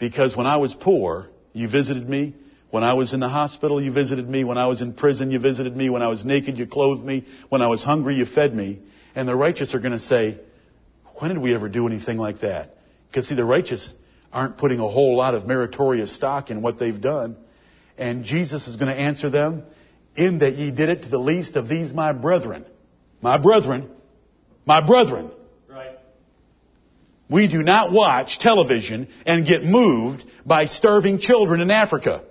[0.00, 2.34] because when I was poor, you visited me.
[2.70, 4.42] When I was in the hospital, you visited me.
[4.42, 5.88] When I was in prison, you visited me.
[5.88, 7.24] When I was naked, you clothed me.
[7.48, 8.80] When I was hungry, you fed me.
[9.14, 10.40] And the righteous are going to say,
[11.20, 12.76] when did we ever do anything like that?
[13.06, 13.94] Because see, the righteous
[14.32, 17.36] aren't putting a whole lot of meritorious stock in what they've done.
[17.96, 19.62] And Jesus is going to answer them,
[20.16, 22.64] in that ye did it to the least of these my brethren.
[23.20, 23.88] My brethren.
[24.64, 25.30] My brethren,
[25.68, 25.98] Right.
[27.28, 32.22] we do not watch television and get moved by starving children in Africa.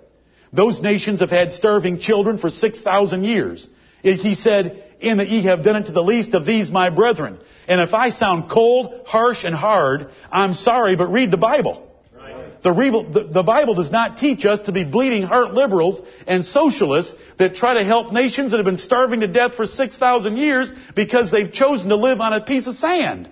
[0.52, 3.68] Those nations have had starving children for 6,000 years.
[4.02, 7.38] He said, in that ye have done it to the least of these my brethren.
[7.68, 11.88] And if I sound cold, harsh, and hard, I'm sorry, but read the Bible.
[12.16, 12.62] Right.
[12.62, 16.44] The, Bible- the, the Bible does not teach us to be bleeding heart liberals and
[16.44, 20.72] socialists that try to help nations that have been starving to death for 6,000 years
[20.94, 23.28] because they've chosen to live on a piece of sand.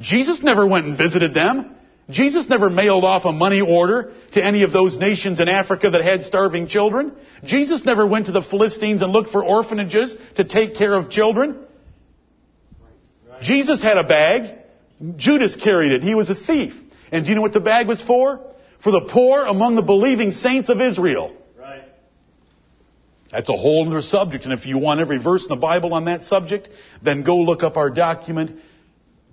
[0.00, 1.76] Jesus never went and visited them.
[2.10, 6.02] Jesus never mailed off a money order to any of those nations in Africa that
[6.02, 7.12] had starving children.
[7.44, 11.64] Jesus never went to the Philistines and looked for orphanages to take care of children.
[13.40, 14.58] Jesus had a bag.
[15.16, 16.02] Judas carried it.
[16.02, 16.74] He was a thief.
[17.12, 18.40] And do you know what the bag was for?
[18.82, 21.36] For the poor among the believing saints of Israel.
[23.32, 24.44] That's a whole other subject.
[24.44, 26.68] And if you want every verse in the Bible on that subject,
[27.02, 28.60] then go look up our document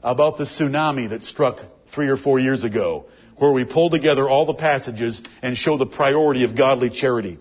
[0.02, 1.60] about the tsunami that struck
[1.94, 3.06] three or four years ago,
[3.38, 7.38] where we pull together all the passages and show the priority of godly charity.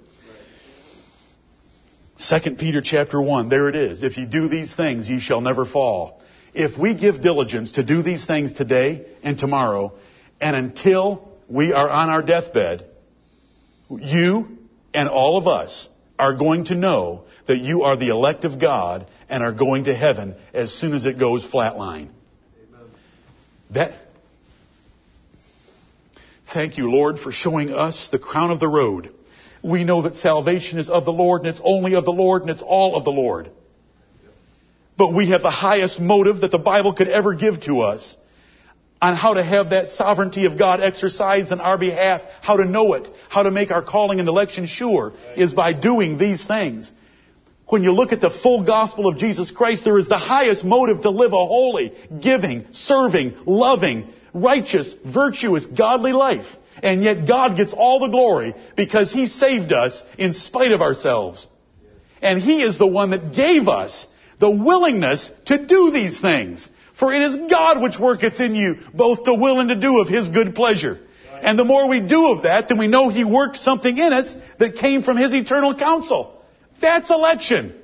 [2.17, 4.03] Second Peter chapter one, there it is.
[4.03, 6.21] If you do these things, ye shall never fall.
[6.53, 9.93] If we give diligence to do these things today and tomorrow,
[10.41, 12.87] and until we are on our deathbed,
[13.89, 14.59] you
[14.93, 19.07] and all of us are going to know that you are the elect of God
[19.29, 22.09] and are going to heaven as soon as it goes flatline.
[22.69, 22.91] Amen.
[23.71, 23.93] That.
[26.53, 29.13] Thank you, Lord, for showing us the crown of the road.
[29.63, 32.51] We know that salvation is of the Lord and it's only of the Lord and
[32.51, 33.51] it's all of the Lord.
[34.97, 38.17] But we have the highest motive that the Bible could ever give to us
[39.01, 42.95] on how to have that sovereignty of God exercised on our behalf, how to know
[42.95, 46.91] it, how to make our calling and election sure is by doing these things.
[47.69, 51.03] When you look at the full gospel of Jesus Christ, there is the highest motive
[51.03, 56.47] to live a holy, giving, serving, loving, righteous, virtuous, godly life.
[56.83, 61.47] And yet God gets all the glory because He saved us in spite of ourselves.
[62.23, 64.07] And He is the one that gave us
[64.39, 66.69] the willingness to do these things.
[66.99, 70.09] For it is God which worketh in you both to will and to do of
[70.09, 70.99] His good pleasure.
[71.43, 74.35] And the more we do of that, then we know He worked something in us
[74.59, 76.43] that came from His eternal counsel.
[76.81, 77.75] That's election.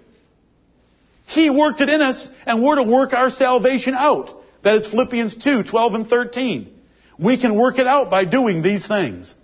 [1.26, 4.42] He worked it in us, and we're to work our salvation out.
[4.62, 6.70] That is Philippians 2, 12 and 13.
[7.18, 9.34] We can work it out by doing these things.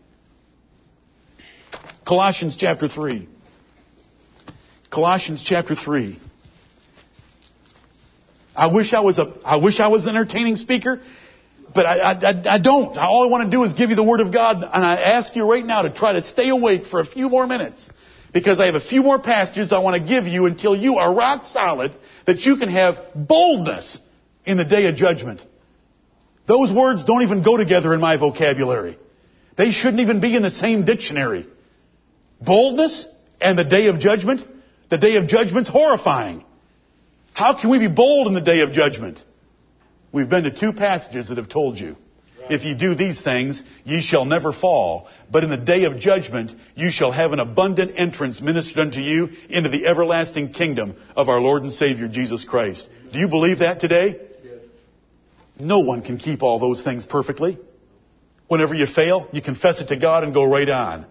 [2.04, 3.28] Colossians chapter 3.
[4.90, 6.18] Colossians chapter 3.
[8.60, 11.00] I wish I was a, I wish I was an entertaining speaker,
[11.74, 12.94] but I, I, I don't.
[12.98, 15.34] All I want to do is give you the Word of God, and I ask
[15.34, 17.88] you right now to try to stay awake for a few more minutes.
[18.34, 21.14] Because I have a few more passages I want to give you until you are
[21.14, 21.94] rock solid
[22.26, 23.98] that you can have boldness
[24.44, 25.40] in the day of judgment.
[26.46, 28.98] Those words don't even go together in my vocabulary.
[29.56, 31.46] They shouldn't even be in the same dictionary.
[32.42, 33.08] Boldness
[33.40, 34.46] and the day of judgment.
[34.90, 36.44] The day of judgment's horrifying.
[37.40, 39.18] How can we be bold in the day of judgment?
[40.12, 41.96] We've been to two passages that have told you.
[42.50, 45.08] If you do these things, ye shall never fall.
[45.32, 49.30] But in the day of judgment, you shall have an abundant entrance ministered unto you
[49.48, 52.86] into the everlasting kingdom of our Lord and Savior Jesus Christ.
[53.10, 54.20] Do you believe that today?
[54.44, 54.58] Yes.
[55.58, 57.58] No one can keep all those things perfectly.
[58.48, 61.06] Whenever you fail, you confess it to God and go right on.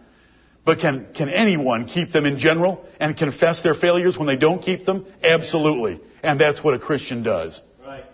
[0.63, 4.61] But can, can anyone keep them in general and confess their failures when they don't
[4.61, 5.07] keep them?
[5.23, 6.01] Absolutely.
[6.23, 7.62] And that's what a Christian does.
[7.86, 8.05] Right.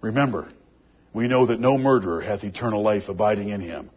[0.00, 0.48] Remember,
[1.12, 3.90] we know that no murderer hath eternal life abiding in him.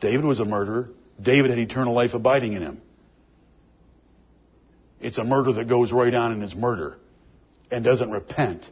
[0.00, 0.90] David was a murderer.
[1.20, 2.80] David had eternal life abiding in him.
[5.00, 6.98] It's a murder that goes right on in his murder
[7.70, 8.68] and doesn't repent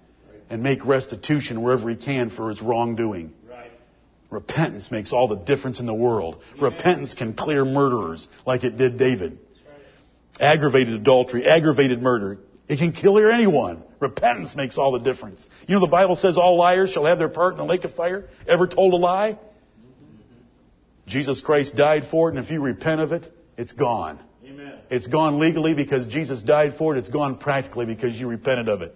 [0.51, 3.33] and make restitution wherever he can for his wrongdoing.
[3.49, 3.71] Right.
[4.31, 6.43] Repentance makes all the difference in the world.
[6.61, 9.39] Repentance can clear murderers like it did David.
[10.41, 12.39] Aggravated adultery, aggravated murder.
[12.69, 13.83] It can clear anyone.
[13.99, 15.45] Repentance makes all the difference.
[15.67, 17.95] You know the Bible says all liars shall have their part in the lake of
[17.95, 18.29] fire.
[18.47, 19.39] Ever told a lie?
[21.07, 24.21] Jesus Christ died for it, and if you repent of it, it's gone.
[24.45, 24.75] Amen.
[24.91, 26.99] It's gone legally because Jesus died for it.
[26.99, 28.95] It's gone practically because you repented of it.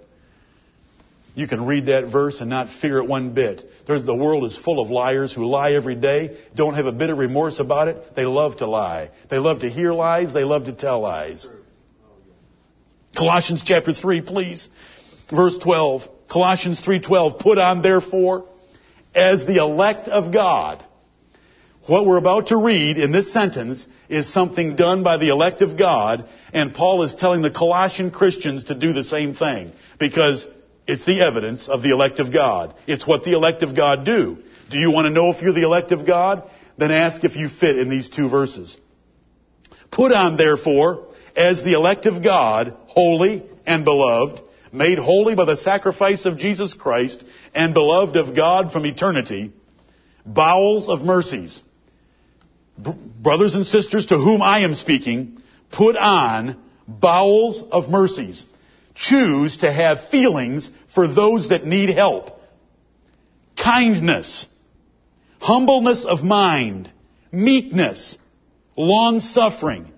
[1.34, 3.64] You can read that verse and not fear it one bit.
[3.86, 7.08] There's, the world is full of liars who lie every day, don't have a bit
[7.08, 8.14] of remorse about it.
[8.14, 9.10] They love to lie.
[9.30, 10.34] They love to hear lies.
[10.34, 11.48] They love to tell lies.
[13.16, 14.68] Colossians chapter 3, please.
[15.30, 16.02] Verse 12.
[16.28, 17.38] Colossians 3:12.
[17.38, 18.46] Put on therefore
[19.14, 20.82] as the elect of God.
[21.86, 25.76] What we're about to read in this sentence is something done by the elect of
[25.76, 30.46] God, and Paul is telling the Colossian Christians to do the same thing, because
[30.86, 32.74] it's the evidence of the elect of God.
[32.86, 34.38] It's what the elect of God do.
[34.70, 36.48] Do you want to know if you're the elect of God?
[36.78, 38.76] Then ask if you fit in these two verses.
[39.90, 44.40] Put on, therefore, as the elect of God, holy and beloved,
[44.72, 47.22] made holy by the sacrifice of Jesus Christ,
[47.54, 49.52] and beloved of God from eternity,
[50.24, 51.62] bowels of mercies
[52.78, 58.44] brothers and sisters to whom I am speaking, put on bowels of mercies.
[58.94, 62.40] Choose to have feelings for those that need help.
[63.56, 64.46] Kindness,
[65.38, 66.90] humbleness of mind,
[67.30, 68.18] meekness,
[68.76, 69.90] long suffering,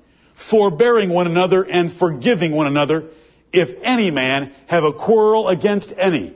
[0.51, 3.11] forbearing one another and forgiving one another
[3.53, 6.35] if any man have a quarrel against any.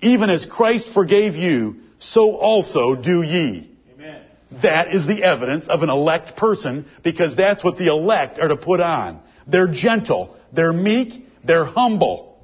[0.00, 3.70] Even as Christ forgave you, so also do ye.
[3.94, 4.22] Amen.
[4.62, 8.56] That is the evidence of an elect person because that's what the elect are to
[8.56, 9.20] put on.
[9.46, 10.36] They're gentle.
[10.52, 11.26] They're meek.
[11.44, 12.38] They're humble.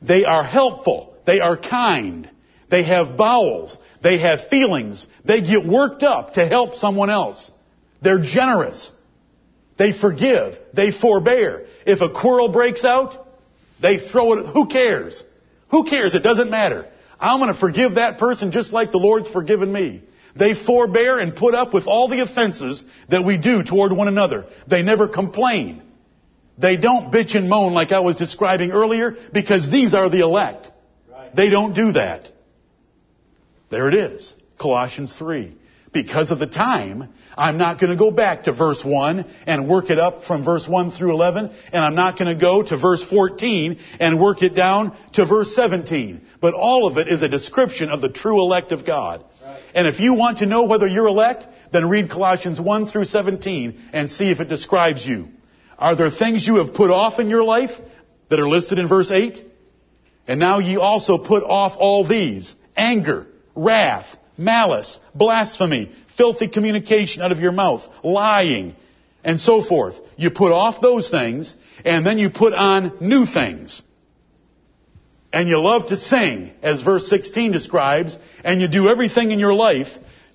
[0.00, 1.14] They are helpful.
[1.26, 2.28] They are kind.
[2.70, 3.76] They have bowels.
[4.02, 5.06] They have feelings.
[5.24, 7.50] They get worked up to help someone else.
[8.02, 8.90] They're generous.
[9.78, 10.58] They forgive.
[10.74, 11.66] They forbear.
[11.86, 13.26] If a quarrel breaks out,
[13.80, 14.46] they throw it.
[14.46, 15.22] Who cares?
[15.70, 16.14] Who cares?
[16.14, 16.88] It doesn't matter.
[17.20, 20.02] I'm going to forgive that person just like the Lord's forgiven me.
[20.34, 24.46] They forbear and put up with all the offenses that we do toward one another.
[24.66, 25.82] They never complain.
[26.62, 30.70] They don't bitch and moan like I was describing earlier because these are the elect.
[31.10, 31.34] Right.
[31.34, 32.30] They don't do that.
[33.68, 34.32] There it is.
[34.60, 35.56] Colossians 3.
[35.92, 39.90] Because of the time, I'm not going to go back to verse 1 and work
[39.90, 43.02] it up from verse 1 through 11, and I'm not going to go to verse
[43.04, 46.26] 14 and work it down to verse 17.
[46.40, 49.24] But all of it is a description of the true elect of God.
[49.74, 53.90] And if you want to know whether you're elect, then read Colossians 1 through 17
[53.92, 55.28] and see if it describes you.
[55.82, 57.72] Are there things you have put off in your life
[58.28, 59.42] that are listed in verse 8?
[60.28, 62.54] And now ye also put off all these.
[62.76, 63.26] Anger,
[63.56, 64.06] wrath,
[64.38, 68.76] malice, blasphemy, filthy communication out of your mouth, lying,
[69.24, 69.96] and so forth.
[70.16, 73.82] You put off those things, and then you put on new things
[75.32, 79.54] and you love to sing, as verse 16 describes, and you do everything in your
[79.54, 79.88] life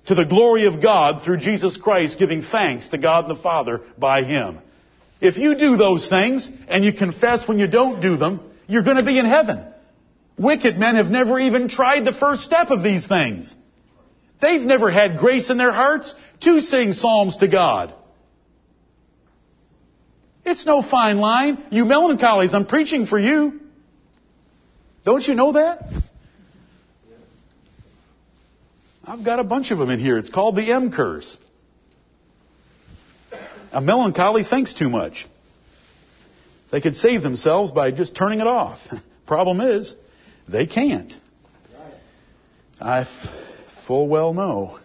[0.06, 4.24] to the glory of God through Jesus Christ, giving thanks to God the Father by
[4.24, 4.58] Him.
[5.20, 8.98] If you do those things, and you confess when you don't do them, you're going
[8.98, 9.64] to be in heaven.
[10.38, 13.54] Wicked men have never even tried the first step of these things.
[14.40, 17.92] They've never had grace in their hearts to sing psalms to God.
[20.44, 21.62] It's no fine line.
[21.70, 23.60] You melancholies, I'm preaching for you.
[25.04, 25.82] Don't you know that?
[29.04, 30.18] I've got a bunch of them in here.
[30.18, 31.36] It's called the M curse.
[33.72, 35.26] A melancholy thinks too much.
[36.70, 38.78] They could save themselves by just turning it off.
[39.26, 39.94] Problem is,
[40.48, 41.12] they can't.
[42.80, 43.06] I
[43.86, 44.78] full well know.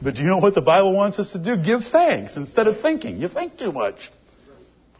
[0.00, 1.56] But do you know what the Bible wants us to do?
[1.56, 3.16] Give thanks instead of thinking.
[3.16, 4.10] You think too much.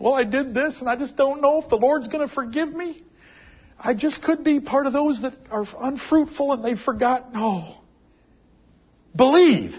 [0.00, 2.72] Well, I did this and I just don't know if the Lord's going to forgive
[2.72, 3.02] me.
[3.78, 7.32] I just could be part of those that are unfruitful and they've forgotten.
[7.32, 7.76] No.
[9.14, 9.76] Believe.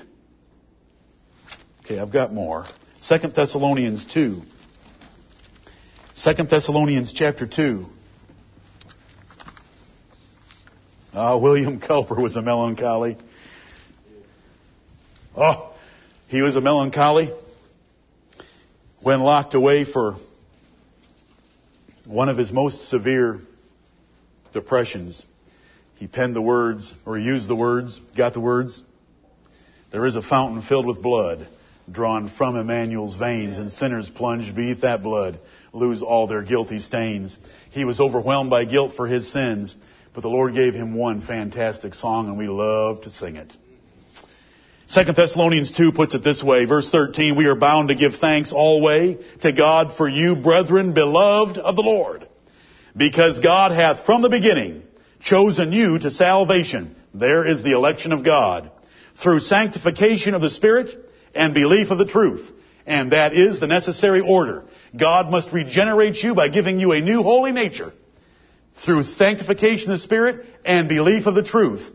[1.90, 2.66] Okay, I've got more.
[3.02, 4.44] Second Thessalonians 2.
[6.14, 7.88] Second Thessalonians chapter 2.
[11.16, 13.18] Ah, William Cowper was a melancholy.
[15.36, 15.74] Oh,
[16.28, 17.32] he was a melancholy
[19.02, 20.18] when locked away for
[22.06, 23.40] one of his most severe
[24.54, 25.26] depressions.
[25.96, 28.80] He penned the words, or he used the words, got the words.
[29.92, 31.48] There is a fountain filled with blood
[31.92, 35.40] drawn from Emmanuel's veins, and sinners plunged beneath that blood
[35.74, 37.38] lose all their guilty stains.
[37.72, 39.76] He was overwhelmed by guilt for his sins,
[40.14, 43.52] but the Lord gave him one fantastic song, and we love to sing it.
[44.88, 48.52] Second Thessalonians 2 puts it this way, verse 13, we are bound to give thanks
[48.52, 52.28] always to God for you, brethren, beloved of the Lord
[52.96, 54.84] because God hath from the beginning
[55.22, 56.96] chosen you to salvation.
[57.14, 58.72] There is the election of God.
[59.22, 60.90] Through sanctification of the Spirit
[61.36, 62.50] and belief of the truth.
[62.86, 64.66] And that is the necessary order.
[64.98, 67.94] God must regenerate you by giving you a new holy nature.
[68.84, 71.86] Through sanctification of the Spirit and belief of the truth.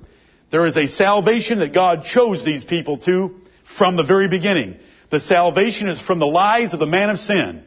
[0.50, 3.40] There is a salvation that God chose these people to
[3.76, 4.76] from the very beginning.
[5.10, 7.64] The salvation is from the lies of the man of sin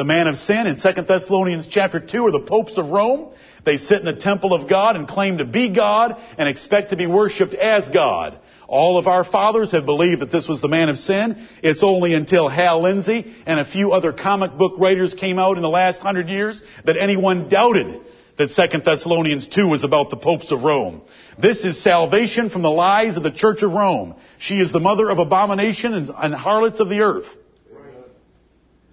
[0.00, 3.34] the man of sin in 2 Thessalonians chapter 2 are the popes of Rome.
[3.64, 6.96] They sit in the temple of God and claim to be God and expect to
[6.96, 8.38] be worshiped as God.
[8.70, 11.44] All of our fathers have believed that this was the man of sin.
[11.60, 15.62] It's only until Hal Lindsey and a few other comic book writers came out in
[15.64, 18.00] the last hundred years that anyone doubted
[18.38, 21.02] that 2 Thessalonians 2 was about the popes of Rome.
[21.36, 24.14] This is salvation from the lies of the Church of Rome.
[24.38, 27.26] She is the mother of abomination and harlots of the earth.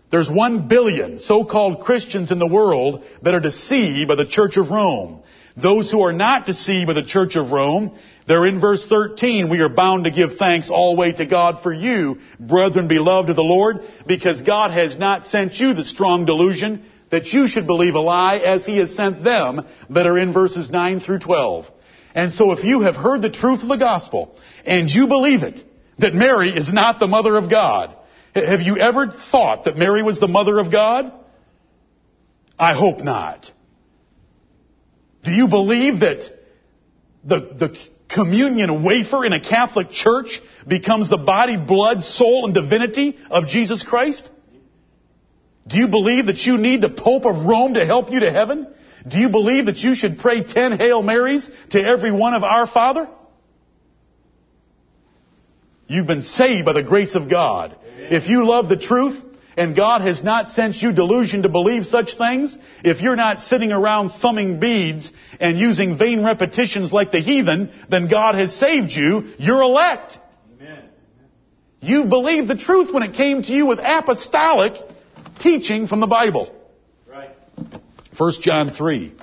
[0.09, 4.71] There's one billion so-called Christians in the world that are deceived by the Church of
[4.71, 5.21] Rome.
[5.55, 7.97] Those who are not deceived by the Church of Rome,
[8.27, 9.49] they're in verse 13.
[9.49, 13.41] We are bound to give thanks always to God for you, brethren beloved of the
[13.41, 17.99] Lord, because God has not sent you the strong delusion that you should believe a
[17.99, 21.67] lie as he has sent them that are in verses 9 through 12.
[22.13, 25.63] And so if you have heard the truth of the gospel and you believe it,
[25.99, 27.95] that Mary is not the mother of God,
[28.35, 31.13] have you ever thought that Mary was the mother of God?
[32.59, 33.49] I hope not.
[35.23, 36.29] Do you believe that
[37.23, 37.77] the, the
[38.09, 43.83] communion wafer in a Catholic church becomes the body, blood, soul, and divinity of Jesus
[43.83, 44.29] Christ?
[45.67, 48.67] Do you believe that you need the Pope of Rome to help you to heaven?
[49.07, 52.67] Do you believe that you should pray ten Hail Marys to every one of our
[52.67, 53.09] Father?
[55.87, 57.75] You've been saved by the grace of God.
[57.97, 59.21] If you love the truth,
[59.57, 63.71] and God has not sent you delusion to believe such things, if you're not sitting
[63.71, 69.33] around thumbing beads and using vain repetitions like the heathen, then God has saved you.
[69.39, 70.19] You're elect.
[70.61, 70.83] Amen.
[71.81, 74.73] You believed the truth when it came to you with apostolic
[75.39, 76.53] teaching from the Bible.
[77.07, 77.35] Right.
[78.15, 79.15] 1 John 3.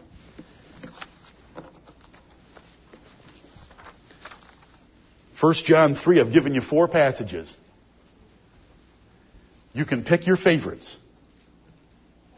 [5.41, 7.57] First John 3, I've given you four passages.
[9.74, 10.96] You can pick your favorites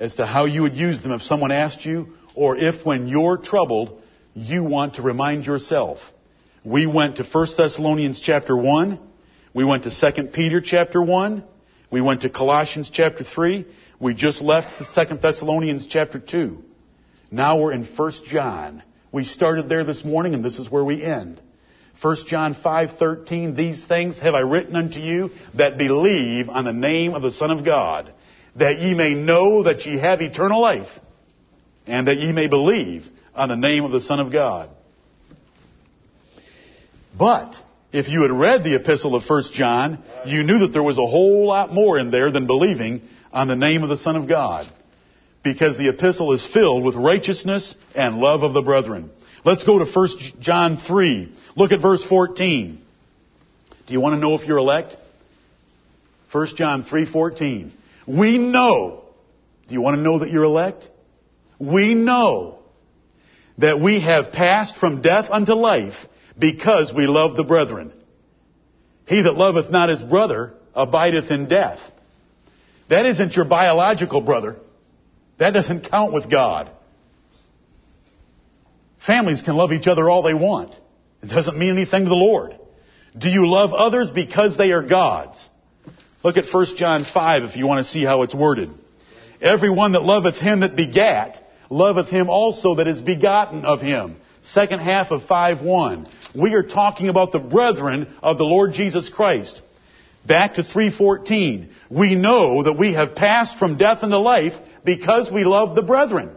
[0.00, 3.36] as to how you would use them if someone asked you, or if when you're
[3.36, 4.02] troubled,
[4.34, 5.98] you want to remind yourself.
[6.64, 8.98] We went to 1 Thessalonians chapter 1.
[9.54, 11.44] We went to 2 Peter chapter 1.
[11.90, 13.66] We went to Colossians chapter 3.
[14.00, 16.62] We just left 2 Thessalonians chapter 2.
[17.30, 18.82] Now we're in 1 John.
[19.12, 21.40] We started there this morning and this is where we end.
[22.02, 27.14] 1 John 5:13 These things have I written unto you that believe on the name
[27.14, 28.12] of the Son of God
[28.56, 30.88] that ye may know that ye have eternal life
[31.86, 34.70] and that ye may believe on the name of the Son of God.
[37.16, 37.54] But
[37.92, 41.06] if you had read the epistle of 1 John, you knew that there was a
[41.06, 44.70] whole lot more in there than believing on the name of the Son of God.
[45.42, 49.10] Because the epistle is filled with righteousness and love of the brethren.
[49.46, 50.08] Let's go to 1
[50.40, 51.32] John 3.
[51.54, 52.82] Look at verse 14.
[53.86, 54.96] Do you want to know if you're elect?
[56.32, 57.70] 1 John 3:14.
[58.08, 59.04] We know.
[59.68, 60.90] Do you want to know that you're elect?
[61.60, 62.58] We know
[63.58, 65.94] that we have passed from death unto life
[66.36, 67.92] because we love the brethren.
[69.06, 71.78] He that loveth not his brother abideth in death.
[72.88, 74.56] That isn't your biological brother.
[75.38, 76.68] That doesn't count with God.
[79.06, 80.74] Families can love each other all they want.
[81.22, 82.58] It doesn't mean anything to the Lord.
[83.16, 85.48] Do you love others because they are God's?
[86.22, 88.74] Look at 1 John 5 if you want to see how it's worded.
[89.40, 91.40] Everyone that loveth him that begat,
[91.70, 94.16] loveth him also that is begotten of him.
[94.42, 96.10] Second half of 5.1.
[96.34, 99.62] We are talking about the brethren of the Lord Jesus Christ.
[100.26, 101.68] Back to 3.14.
[101.90, 104.54] We know that we have passed from death into life
[104.84, 106.30] because we love the brethren.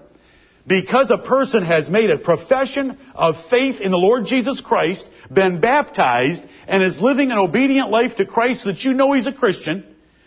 [0.70, 5.60] Because a person has made a profession of faith in the Lord Jesus Christ, been
[5.60, 9.84] baptized, and is living an obedient life to Christ that you know he's a Christian,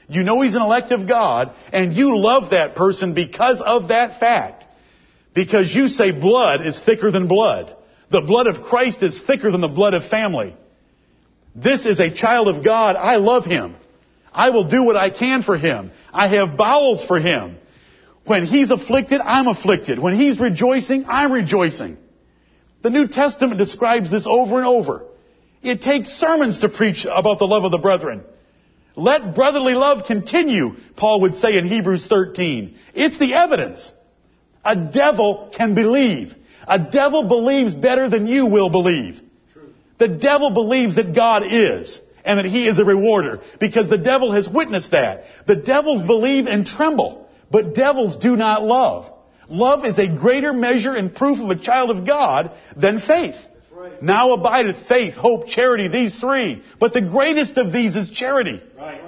[0.09, 4.19] you know he's an elect of God, and you love that person because of that
[4.19, 4.67] fact.
[5.33, 7.77] Because you say blood is thicker than blood.
[8.11, 10.57] The blood of Christ is thicker than the blood of family.
[11.55, 12.97] This is a child of God.
[12.97, 13.77] I love him.
[14.33, 15.93] I will do what I can for him.
[16.13, 17.59] I have bowels for him.
[18.25, 19.99] When he's afflicted, I'm afflicted.
[19.99, 21.97] When he's rejoicing, I'm rejoicing.
[22.83, 25.05] The New Testament describes this over and over.
[25.63, 28.23] It takes sermons to preach about the love of the brethren.
[28.95, 32.77] Let brotherly love continue, Paul would say in Hebrews 13.
[32.95, 33.91] It's the evidence.
[34.65, 36.35] A devil can believe.
[36.67, 39.21] A devil believes better than you will believe.
[39.53, 39.73] True.
[39.99, 44.33] The devil believes that God is and that he is a rewarder because the devil
[44.33, 45.25] has witnessed that.
[45.47, 47.22] The devils believe and tremble.
[47.53, 49.13] But devils do not love.
[49.49, 53.37] Love is a greater measure and proof of a child of God than faith.
[53.71, 54.03] Right.
[54.03, 56.63] Now abideth faith, hope, charity, these three.
[56.81, 58.63] But the greatest of these is charity.
[58.77, 59.03] Right.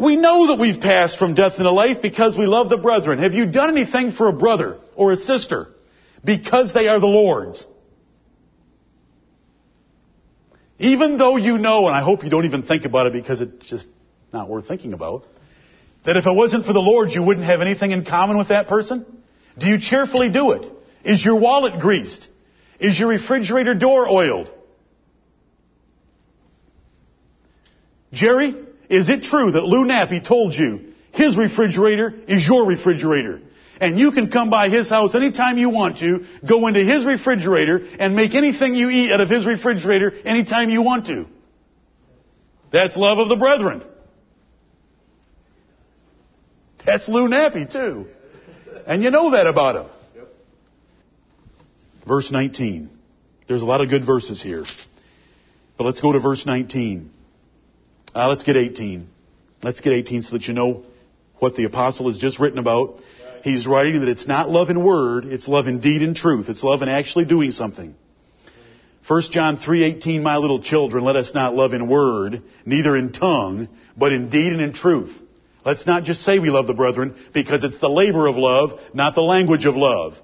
[0.00, 3.18] We know that we've passed from death into life because we love the brethren.
[3.18, 5.68] Have you done anything for a brother or a sister
[6.24, 7.66] because they are the Lord's?
[10.78, 13.66] Even though you know, and I hope you don't even think about it because it's
[13.66, 13.88] just
[14.32, 15.26] not worth thinking about,
[16.04, 18.68] that if it wasn't for the Lord, you wouldn't have anything in common with that
[18.68, 19.04] person?
[19.58, 20.70] Do you cheerfully do it?
[21.04, 22.28] Is your wallet greased?
[22.78, 24.50] Is your refrigerator door oiled?
[28.12, 28.54] Jerry,
[28.88, 33.40] is it true that Lou Nappy told you his refrigerator is your refrigerator?
[33.80, 37.80] And you can come by his house anytime you want to, go into his refrigerator,
[37.98, 41.26] and make anything you eat out of his refrigerator anytime you want to.
[42.72, 43.82] That's love of the brethren.
[46.84, 48.06] That's Lou Nappy too.
[48.86, 50.26] And you know that about him.
[52.06, 52.90] Verse 19.
[53.46, 54.64] There's a lot of good verses here.
[55.76, 57.10] But let's go to verse 19.
[58.14, 59.08] Uh, let's get 18.
[59.62, 60.84] Let's get 18 so that you know
[61.38, 63.00] what the apostle has just written about.
[63.42, 66.48] He's writing that it's not love in word, it's love in deed and truth.
[66.48, 67.94] It's love in actually doing something.
[69.06, 73.68] 1 John 3:18 My little children let us not love in word neither in tongue
[73.96, 75.18] but in deed and in truth.
[75.64, 79.14] Let's not just say we love the brethren because it's the labor of love, not
[79.14, 80.14] the language of love.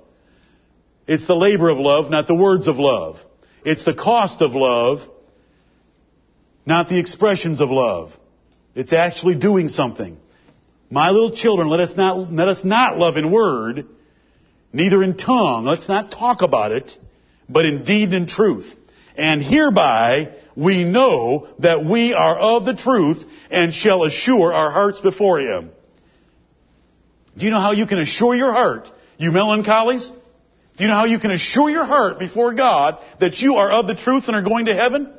[1.07, 3.18] It's the labor of love, not the words of love.
[3.64, 5.01] It's the cost of love,
[6.64, 8.12] not the expressions of love.
[8.74, 10.18] It's actually doing something.
[10.91, 13.87] My little children, let us not, let us not love in word,
[14.72, 15.64] neither in tongue.
[15.64, 16.97] Let's not talk about it,
[17.49, 18.72] but in deed and truth.
[19.16, 25.01] And hereby we know that we are of the truth and shall assure our hearts
[25.01, 25.71] before Him.
[27.37, 28.89] Do you know how you can assure your heart,
[29.19, 30.11] you melancholies?
[30.77, 33.87] Do you know how you can assure your heart before God that you are of
[33.87, 35.13] the truth and are going to heaven?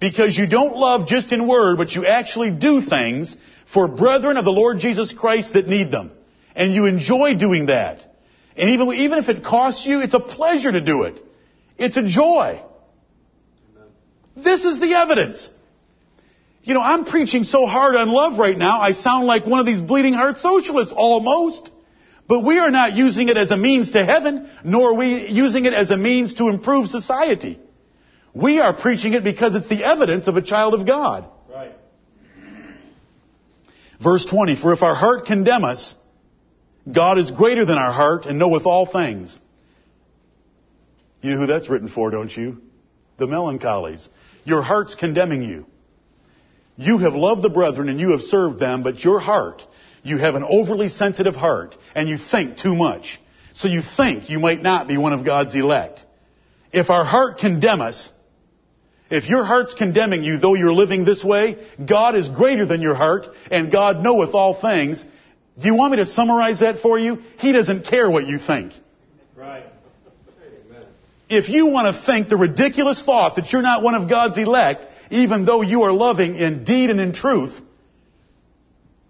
[0.00, 3.34] Because you don't love just in word, but you actually do things
[3.72, 6.10] for brethren of the Lord Jesus Christ that need them.
[6.54, 8.00] And you enjoy doing that.
[8.56, 11.22] And even, even if it costs you, it's a pleasure to do it.
[11.78, 12.62] It's a joy.
[14.36, 15.48] This is the evidence.
[16.62, 19.66] You know, I'm preaching so hard on love right now, I sound like one of
[19.66, 21.70] these bleeding heart socialists, almost.
[22.26, 25.66] But we are not using it as a means to heaven, nor are we using
[25.66, 27.60] it as a means to improve society.
[28.32, 31.28] We are preaching it because it's the evidence of a child of God.
[31.50, 31.72] Right.
[34.02, 35.94] Verse 20, for if our heart condemn us,
[36.90, 39.38] God is greater than our heart and knoweth all things.
[41.20, 42.60] You know who that's written for, don't you?
[43.18, 44.08] The melancholies.
[44.44, 45.66] Your heart's condemning you.
[46.76, 49.62] You have loved the brethren and you have served them, but your heart,
[50.02, 53.20] you have an overly sensitive heart and you think too much.
[53.54, 56.04] So you think you might not be one of God's elect.
[56.72, 58.10] If our heart condemn us,
[59.10, 62.96] if your heart's condemning you, though you're living this way, God is greater than your
[62.96, 65.04] heart, and God knoweth all things.
[65.60, 67.22] Do you want me to summarize that for you?
[67.38, 68.72] He doesn't care what you think.
[71.28, 74.86] If you want to think the ridiculous thought that you're not one of God's elect,
[75.10, 77.54] even though you are loving in deed and in truth,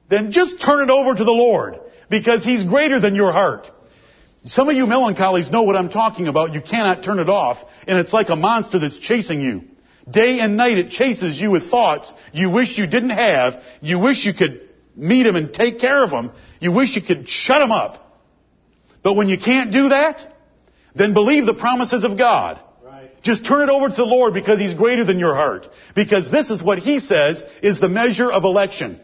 [0.08, 3.70] then just turn it over to the Lord, because He's greater than your heart.
[4.44, 6.52] Some of you melancholies know what I'm talking about.
[6.52, 7.58] You cannot turn it off,
[7.88, 9.64] and it's like a monster that's chasing you.
[10.08, 13.62] Day and night it chases you with thoughts you wish you didn't have.
[13.80, 16.30] You wish you could meet him and take care of him.
[16.60, 18.20] You wish you could shut him up.
[19.02, 20.33] But when you can't do that,
[20.94, 22.60] then believe the promises of God.
[22.82, 23.10] Right.
[23.22, 25.68] Just turn it over to the Lord because He's greater than your heart.
[25.94, 29.00] Because this is what He says is the measure of election.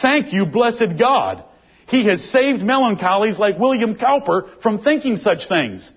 [0.00, 1.44] Thank you, blessed God.
[1.86, 5.92] He has saved melancholies like William Cowper from thinking such things.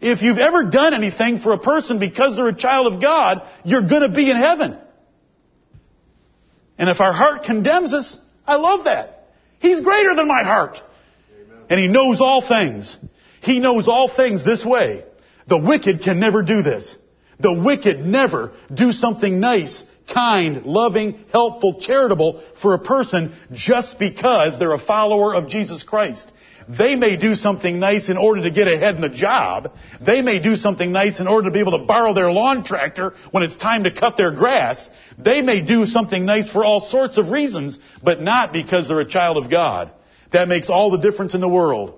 [0.00, 3.88] If you've ever done anything for a person because they're a child of God, you're
[3.88, 4.78] gonna be in heaven.
[6.78, 8.16] And if our heart condemns us,
[8.46, 9.28] I love that.
[9.58, 10.80] He's greater than my heart.
[11.68, 12.96] And He knows all things.
[13.48, 15.04] He knows all things this way.
[15.46, 16.94] The wicked can never do this.
[17.40, 19.82] The wicked never do something nice,
[20.12, 26.30] kind, loving, helpful, charitable for a person just because they're a follower of Jesus Christ.
[26.68, 29.72] They may do something nice in order to get ahead in the job.
[29.98, 33.14] They may do something nice in order to be able to borrow their lawn tractor
[33.30, 34.90] when it's time to cut their grass.
[35.16, 39.08] They may do something nice for all sorts of reasons, but not because they're a
[39.08, 39.90] child of God.
[40.32, 41.94] That makes all the difference in the world.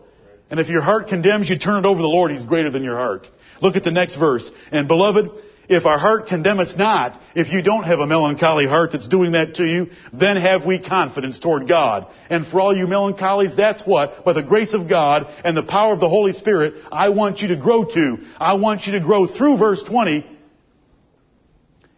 [0.51, 2.33] And if your heart condemns you, turn it over to the Lord.
[2.33, 3.29] He's greater than your heart.
[3.63, 4.51] Look at the next verse.
[4.73, 5.31] And beloved,
[5.69, 9.33] if our heart condemn us not, if you don't have a melancholy heart that's doing
[9.33, 12.09] that to you, then have we confidence toward God.
[12.29, 15.93] And for all you melancholies, that's what, by the grace of God and the power
[15.93, 18.19] of the Holy Spirit, I want you to grow to.
[18.37, 20.27] I want you to grow through verse 20.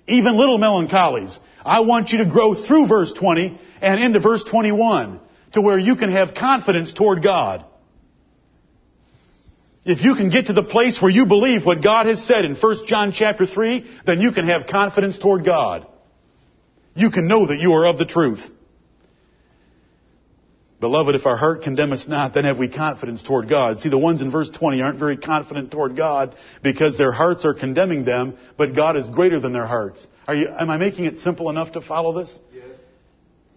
[0.09, 1.39] Even little melancholies.
[1.65, 5.19] I want you to grow through verse 20 and into verse 21
[5.55, 7.65] to where you can have confidence toward God.
[9.85, 12.55] If you can get to the place where you believe what God has said in
[12.55, 15.87] 1 John chapter 3, then you can have confidence toward God.
[16.95, 18.41] You can know that you are of the truth.
[20.79, 23.81] Beloved, if our heart condemn us not, then have we confidence toward God.
[23.81, 27.55] See, the ones in verse 20 aren't very confident toward God because their hearts are
[27.55, 30.05] condemning them, but God is greater than their hearts.
[30.27, 32.39] Are you, am I making it simple enough to follow this?
[32.53, 32.65] Yes.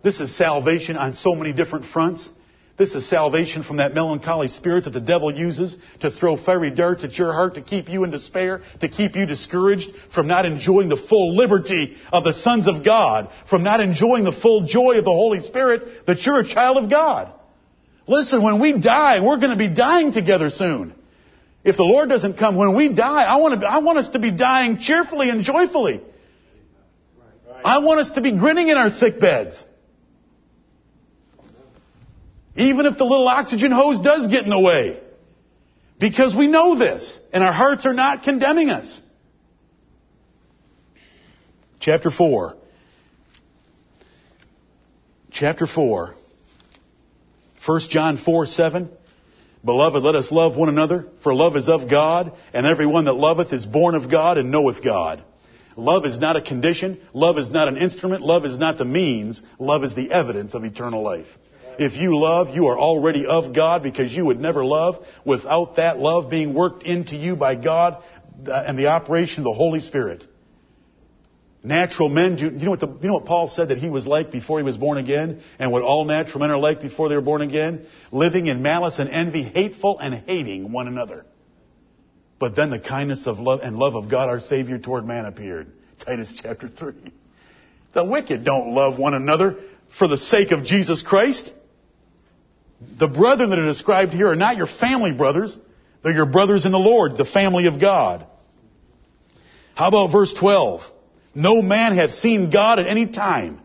[0.04, 2.30] This is salvation on so many different fronts.
[2.78, 7.06] This is salvation from that melancholy spirit that the devil uses to throw fiery darts
[7.06, 10.90] at your heart to keep you in despair, to keep you discouraged from not enjoying
[10.90, 15.06] the full liberty of the sons of God, from not enjoying the full joy of
[15.06, 17.32] the Holy Spirit that you're a child of God.
[18.08, 20.94] Listen, when we die, we're going to be dying together soon.
[21.64, 24.20] If the Lord doesn't come, when we die, I want, to, I want us to
[24.20, 26.02] be dying cheerfully and joyfully.
[27.64, 29.64] I want us to be grinning in our sick beds.
[32.56, 35.00] Even if the little oxygen hose does get in the way.
[36.00, 39.02] Because we know this, and our hearts are not condemning us.
[41.80, 42.56] Chapter 4.
[45.32, 46.14] Chapter 4.
[47.66, 48.90] 1 John 4, 7.
[49.64, 53.52] Beloved, let us love one another, for love is of God, and everyone that loveth
[53.52, 55.24] is born of God and knoweth God.
[55.76, 57.00] Love is not a condition.
[57.14, 58.22] Love is not an instrument.
[58.22, 59.42] Love is not the means.
[59.60, 61.28] Love is the evidence of eternal life.
[61.80, 66.00] If you love, you are already of God because you would never love without that
[66.00, 68.04] love being worked into you by God
[68.48, 70.26] uh, and the operation of the Holy Spirit.
[71.64, 74.32] Natural men, you know what, the, you know what Paul said that he was like
[74.32, 75.42] before he was born again?
[75.58, 77.88] And what all natural men are like before they were born again?
[78.12, 81.26] Living in malice and envy, hateful and hating one another.
[82.38, 85.72] But then the kindness of love and love of God our Savior toward man appeared.
[86.06, 86.94] Titus chapter 3.
[87.94, 89.58] The wicked don't love one another
[89.98, 91.52] for the sake of Jesus Christ.
[92.82, 95.58] The brethren that are described here are not your family brothers.
[96.04, 98.26] They're your brothers in the Lord, the family of God.
[99.74, 100.82] How about verse 12?
[101.34, 103.60] No man hath seen God at any time.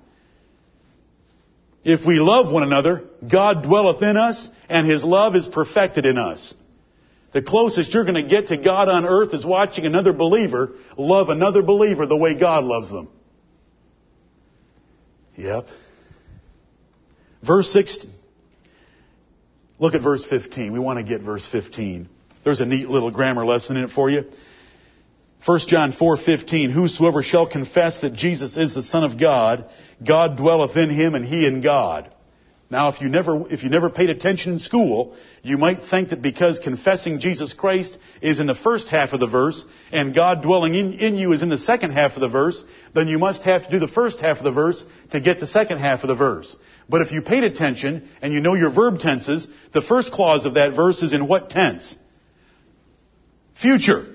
[1.84, 6.18] If we love one another, God dwelleth in us, and his love is perfected in
[6.18, 6.54] us.
[7.32, 11.28] The closest you're going to get to God on earth is watching another believer love
[11.28, 13.08] another believer the way God loves them.
[15.36, 15.66] Yep.
[17.46, 18.10] Verse 16.
[19.80, 20.72] Look at verse 15.
[20.72, 22.08] We want to get verse 15.
[22.44, 24.24] There's a neat little grammar lesson in it for you.
[25.46, 29.68] 1 John 4:15 Whosoever shall confess that Jesus is the son of God
[30.04, 32.14] God dwelleth in him and he in God.
[32.70, 36.22] Now if you never if you never paid attention in school you might think that
[36.22, 40.74] because confessing Jesus Christ is in the first half of the verse and God dwelling
[40.74, 42.62] in, in you is in the second half of the verse
[42.94, 45.48] then you must have to do the first half of the verse to get the
[45.48, 46.54] second half of the verse.
[46.88, 50.54] But if you paid attention and you know your verb tenses, the first clause of
[50.54, 51.96] that verse is in what tense?
[53.60, 54.06] Future.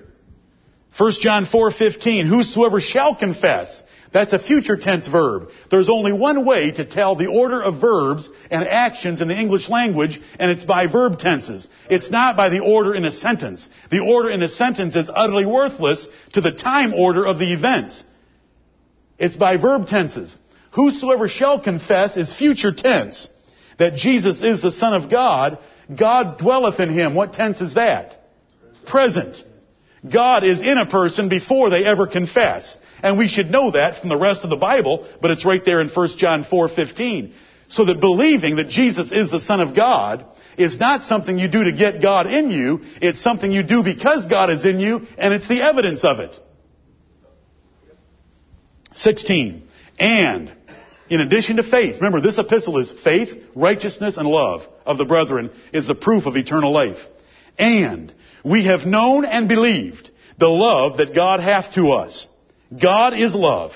[0.98, 3.84] 1 John 4:15, whosoever shall confess.
[4.16, 5.50] That's a future tense verb.
[5.70, 9.68] There's only one way to tell the order of verbs and actions in the English
[9.68, 11.68] language, and it's by verb tenses.
[11.90, 13.68] It's not by the order in a sentence.
[13.92, 18.06] The order in a sentence is utterly worthless to the time order of the events.
[19.18, 20.40] It's by verb tenses.
[20.72, 23.28] Whosoever shall confess is future tense.
[23.80, 25.60] That Jesus is the Son of God.
[25.94, 27.16] God dwelleth in him.
[27.16, 28.18] What tense is that?
[28.86, 29.44] Present.
[30.10, 32.78] God is in a person before they ever confess.
[33.02, 35.82] And we should know that from the rest of the Bible, but it's right there
[35.82, 37.34] in 1 John 4:15.
[37.68, 40.26] So that believing that Jesus is the Son of God
[40.58, 44.28] is not something you do to get God in you, it's something you do because
[44.28, 46.40] God is in you, and it's the evidence of it.
[48.94, 49.68] 16.
[50.00, 50.52] And
[51.10, 55.52] in addition to faith, remember this epistle is faith, righteousness, and love of the brethren
[55.74, 56.98] is the proof of eternal life.
[57.58, 58.14] And
[58.46, 62.30] we have known and believed the love that God hath to us.
[62.80, 63.72] God is love.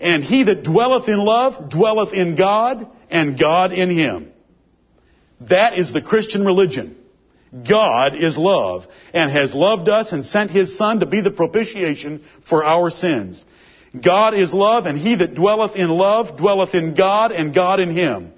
[0.00, 4.32] And he that dwelleth in love dwelleth in God and God in him.
[5.42, 6.96] That is the Christian religion.
[7.68, 12.24] God is love and has loved us and sent his son to be the propitiation
[12.48, 13.44] for our sins.
[13.98, 17.96] God is love, and he that dwelleth in love dwelleth in God, and God in
[17.96, 18.32] him.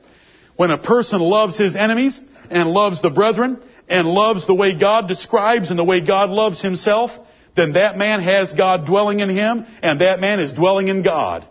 [0.57, 5.09] When a person loves his enemies, and loves the brethren, and loves the way God
[5.09, 7.11] describes and the way God loves himself,
[7.57, 11.47] then that man has God dwelling in him, and that man is dwelling in God.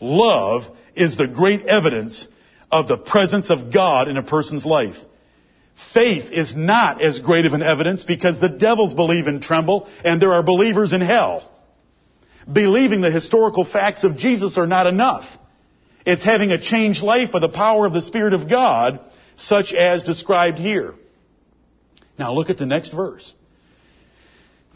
[0.00, 2.26] Love is the great evidence
[2.70, 4.96] of the presence of God in a person's life.
[5.92, 10.20] Faith is not as great of an evidence because the devils believe and tremble, and
[10.20, 11.50] there are believers in hell
[12.50, 15.24] believing the historical facts of Jesus are not enough.
[16.04, 19.00] It's having a changed life by the power of the Spirit of God,
[19.36, 20.94] such as described here.
[22.18, 23.32] Now look at the next verse.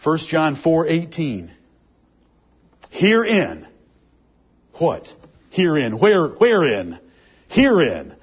[0.03, 1.51] 1 John 4:18.
[2.91, 3.67] Herein
[4.81, 5.07] what?
[5.51, 5.99] Herein.
[5.99, 6.99] Where wherein?
[7.49, 8.15] Herein.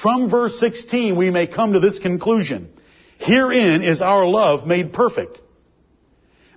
[0.00, 2.72] From verse 16 we may come to this conclusion.
[3.18, 5.40] Herein is our love made perfect,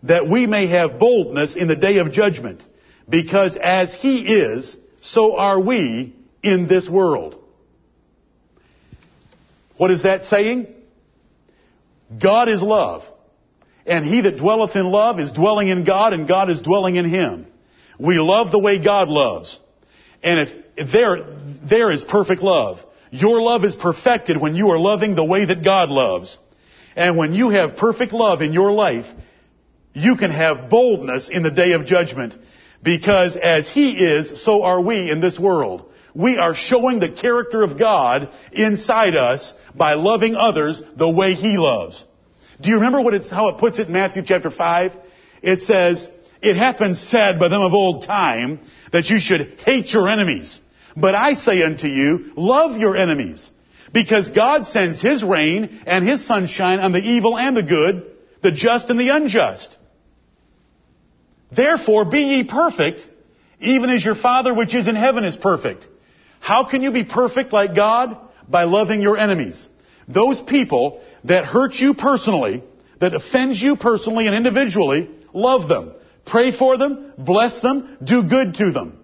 [0.03, 2.63] that we may have boldness in the day of judgment,
[3.07, 7.35] because as he is, so are we in this world.
[9.77, 10.67] What is that saying?
[12.21, 13.03] God is love.
[13.85, 17.05] And he that dwelleth in love is dwelling in God and God is dwelling in
[17.05, 17.47] him.
[17.99, 19.59] We love the way God loves.
[20.23, 21.37] And if, if there,
[21.69, 22.79] there is perfect love.
[23.11, 26.37] Your love is perfected when you are loving the way that God loves.
[26.95, 29.05] And when you have perfect love in your life,
[29.93, 32.33] you can have boldness in the day of judgment.
[32.83, 35.91] Because as He is, so are we in this world.
[36.15, 41.57] We are showing the character of God inside us by loving others the way He
[41.57, 42.01] loves.
[42.61, 44.93] Do you remember what it's, how it puts it in Matthew chapter 5?
[45.41, 46.07] It says,
[46.41, 48.61] It hath said by them of old time
[48.93, 50.61] that you should hate your enemies.
[50.95, 53.51] But I say unto you, love your enemies.
[53.91, 58.09] Because God sends His rain and His sunshine on the evil and the good,
[58.41, 59.77] the just and the unjust.
[61.51, 63.05] Therefore be ye perfect,
[63.59, 65.87] even as your Father which is in heaven is perfect.
[66.45, 68.19] How can you be perfect like God?
[68.47, 69.67] By loving your enemies.
[70.07, 72.63] Those people that hurt you personally,
[72.99, 75.93] that offends you personally and individually, love them.
[76.23, 78.99] Pray for them, bless them, do good to them.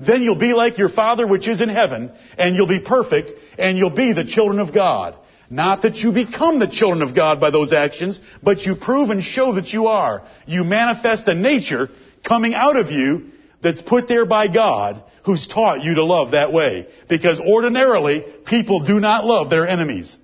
[0.00, 3.76] Then you'll be like your Father which is in heaven, and you'll be perfect, and
[3.76, 5.14] you'll be the children of God.
[5.50, 9.22] Not that you become the children of God by those actions, but you prove and
[9.22, 10.26] show that you are.
[10.46, 11.90] You manifest a nature
[12.24, 13.32] coming out of you
[13.62, 16.88] that's put there by God who's taught you to love that way.
[17.08, 20.16] Because ordinarily, people do not love their enemies.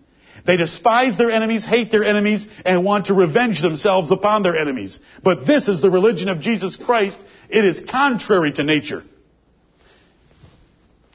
[0.44, 4.98] They despise their enemies, hate their enemies, and want to revenge themselves upon their enemies.
[5.22, 7.22] But this is the religion of Jesus Christ.
[7.48, 9.04] It is contrary to nature.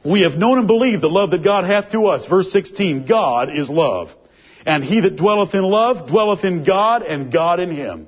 [0.05, 2.25] We have known and believed the love that God hath to us.
[2.25, 4.09] Verse 16, God is love.
[4.65, 8.07] And he that dwelleth in love dwelleth in God and God in him.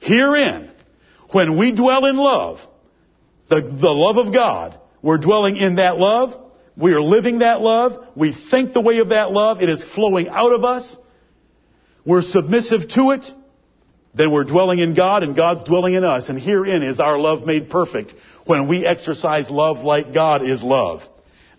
[0.00, 0.70] Herein,
[1.32, 2.60] when we dwell in love,
[3.48, 6.34] the, the love of God, we're dwelling in that love,
[6.76, 10.28] we are living that love, we think the way of that love, it is flowing
[10.28, 10.96] out of us,
[12.04, 13.30] we're submissive to it,
[14.16, 16.30] then we're dwelling in God and God's dwelling in us.
[16.30, 18.14] And herein is our love made perfect
[18.46, 21.02] when we exercise love like God is love.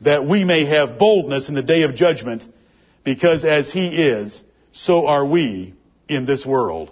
[0.01, 2.43] That we may have boldness in the day of judgment
[3.03, 5.75] because as He is, so are we
[6.07, 6.91] in this world.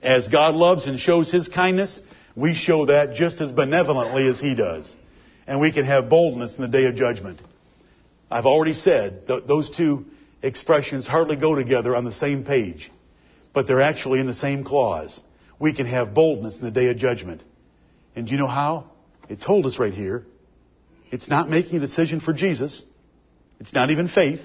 [0.00, 2.00] As God loves and shows His kindness,
[2.34, 4.94] we show that just as benevolently as He does.
[5.46, 7.40] And we can have boldness in the day of judgment.
[8.30, 10.06] I've already said th- those two
[10.42, 12.90] expressions hardly go together on the same page
[13.52, 15.20] but they're actually in the same clause.
[15.58, 17.42] We can have boldness in the day of judgment.
[18.16, 18.90] And do you know how?
[19.28, 20.24] It told us right here.
[21.10, 22.84] It's not making a decision for Jesus.
[23.60, 24.40] It's not even faith.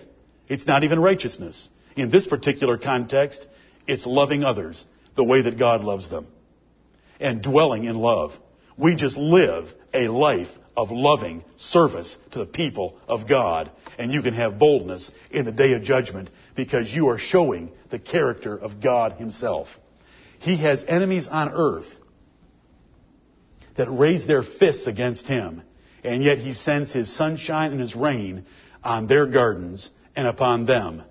[0.47, 1.69] It's not even righteousness.
[1.95, 3.45] In this particular context,
[3.87, 4.83] it's loving others
[5.15, 6.27] the way that God loves them.
[7.19, 8.31] And dwelling in love.
[8.77, 13.71] We just live a life of loving service to the people of God.
[13.97, 17.99] And you can have boldness in the day of judgment because you are showing the
[17.99, 19.67] character of God Himself.
[20.39, 21.87] He has enemies on earth
[23.75, 25.63] that raise their fists against Him.
[26.03, 28.45] And yet He sends His sunshine and His rain
[28.83, 31.03] on their gardens and upon them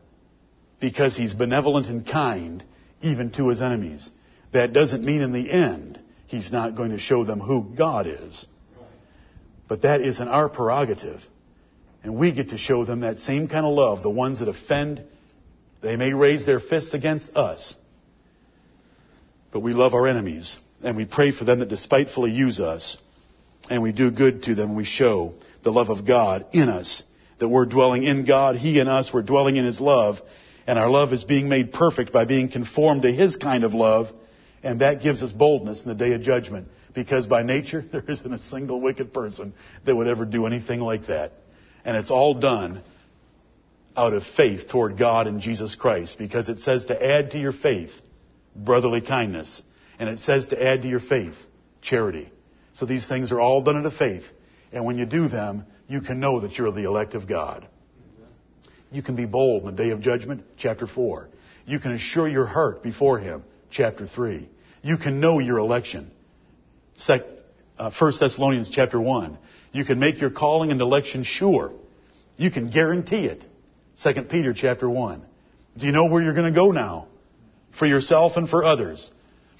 [0.78, 2.62] because He's benevolent and kind
[3.00, 4.10] even to His enemies.
[4.56, 8.46] That doesn't mean in the end He's not going to show them who God is.
[9.68, 11.20] But that isn't our prerogative.
[12.02, 14.02] And we get to show them that same kind of love.
[14.02, 15.02] The ones that offend,
[15.82, 17.76] they may raise their fists against us.
[19.52, 20.56] But we love our enemies.
[20.82, 22.96] And we pray for them that despitefully use us.
[23.68, 24.74] And we do good to them.
[24.74, 25.34] We show
[25.64, 27.04] the love of God in us.
[27.40, 30.16] That we're dwelling in God, He in us, we're dwelling in His love.
[30.66, 34.08] And our love is being made perfect by being conformed to His kind of love.
[34.66, 36.66] And that gives us boldness in the day of judgment.
[36.92, 39.54] Because by nature, there isn't a single wicked person
[39.84, 41.32] that would ever do anything like that.
[41.84, 42.82] And it's all done
[43.96, 46.18] out of faith toward God and Jesus Christ.
[46.18, 47.92] Because it says to add to your faith
[48.56, 49.62] brotherly kindness.
[50.00, 51.36] And it says to add to your faith
[51.80, 52.28] charity.
[52.74, 54.24] So these things are all done out of faith.
[54.72, 57.68] And when you do them, you can know that you're the elect of God.
[58.90, 61.28] You can be bold in the day of judgment, chapter 4.
[61.66, 64.48] You can assure your heart before Him, chapter 3.
[64.86, 66.12] You can know your election,
[66.94, 67.22] Sec,
[67.76, 69.36] uh, 1 Thessalonians chapter 1.
[69.72, 71.72] You can make your calling and election sure.
[72.36, 73.44] You can guarantee it.
[74.04, 75.22] 2 Peter chapter 1.
[75.76, 77.08] Do you know where you're going to go now?
[77.76, 79.10] For yourself and for others.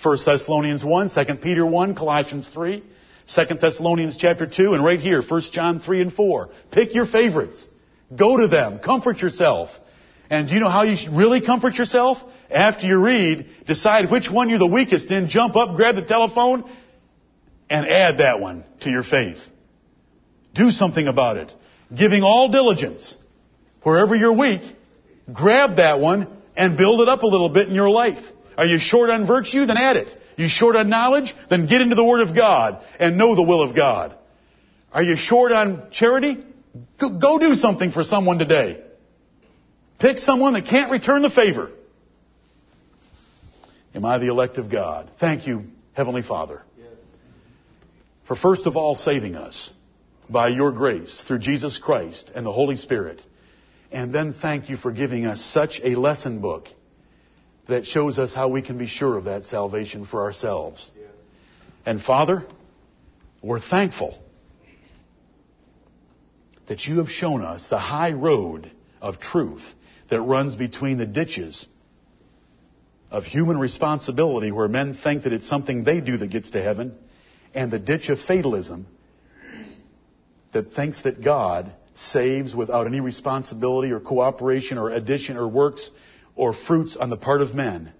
[0.00, 2.84] 1 Thessalonians 1, 2 Peter 1, Colossians 3,
[3.26, 6.50] 2 Thessalonians chapter 2, and right here, 1 John 3 and 4.
[6.70, 7.66] Pick your favorites.
[8.14, 8.78] Go to them.
[8.78, 9.70] Comfort yourself.
[10.30, 12.18] And do you know how you really comfort yourself?
[12.50, 16.70] After you read, decide which one you're the weakest in, jump up, grab the telephone,
[17.68, 19.38] and add that one to your faith.
[20.54, 21.52] Do something about it.
[21.94, 23.14] Giving all diligence.
[23.82, 24.62] Wherever you're weak,
[25.32, 28.22] grab that one and build it up a little bit in your life.
[28.56, 29.66] Are you short on virtue?
[29.66, 30.16] Then add it.
[30.36, 31.34] You short on knowledge?
[31.50, 34.16] Then get into the Word of God and know the will of God.
[34.92, 36.42] Are you short on charity?
[36.98, 38.82] Go, do something for someone today.
[39.98, 41.70] Pick someone that can't return the favor.
[43.94, 45.10] Am I the elect of God?
[45.18, 46.62] Thank you, Heavenly Father,
[48.28, 49.70] for first of all saving us
[50.28, 53.22] by your grace through Jesus Christ and the Holy Spirit.
[53.90, 56.68] And then thank you for giving us such a lesson book
[57.68, 60.90] that shows us how we can be sure of that salvation for ourselves.
[61.86, 62.44] And Father,
[63.42, 64.18] we're thankful
[66.66, 68.70] that you have shown us the high road
[69.00, 69.62] of truth
[70.08, 71.66] that runs between the ditches
[73.10, 76.94] of human responsibility where men think that it's something they do that gets to heaven
[77.54, 78.86] and the ditch of fatalism
[80.52, 85.90] that thinks that God saves without any responsibility or cooperation or addition or works
[86.34, 87.92] or fruits on the part of men.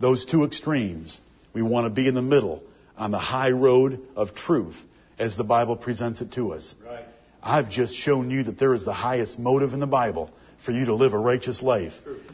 [0.00, 1.20] Those two extremes.
[1.52, 2.62] We want to be in the middle
[2.96, 4.76] on the high road of truth
[5.18, 6.74] as the Bible presents it to us.
[6.84, 7.04] Right.
[7.42, 10.30] I've just shown you that there is the highest motive in the Bible
[10.64, 11.92] for you to live a righteous life.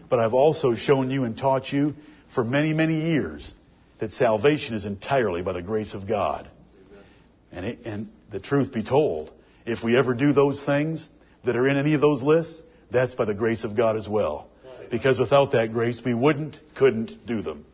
[0.09, 1.95] But I've also shown you and taught you
[2.35, 3.53] for many, many years
[4.01, 6.49] that salvation is entirely by the grace of God.
[7.53, 9.31] And, it, and the truth be told,
[9.64, 11.09] if we ever do those things
[11.45, 12.61] that are in any of those lists,
[12.91, 14.49] that's by the grace of God as well.
[14.91, 17.64] Because without that grace, we wouldn't, couldn't do them.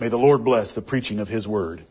[0.00, 1.84] May the Lord bless the preaching of His Word.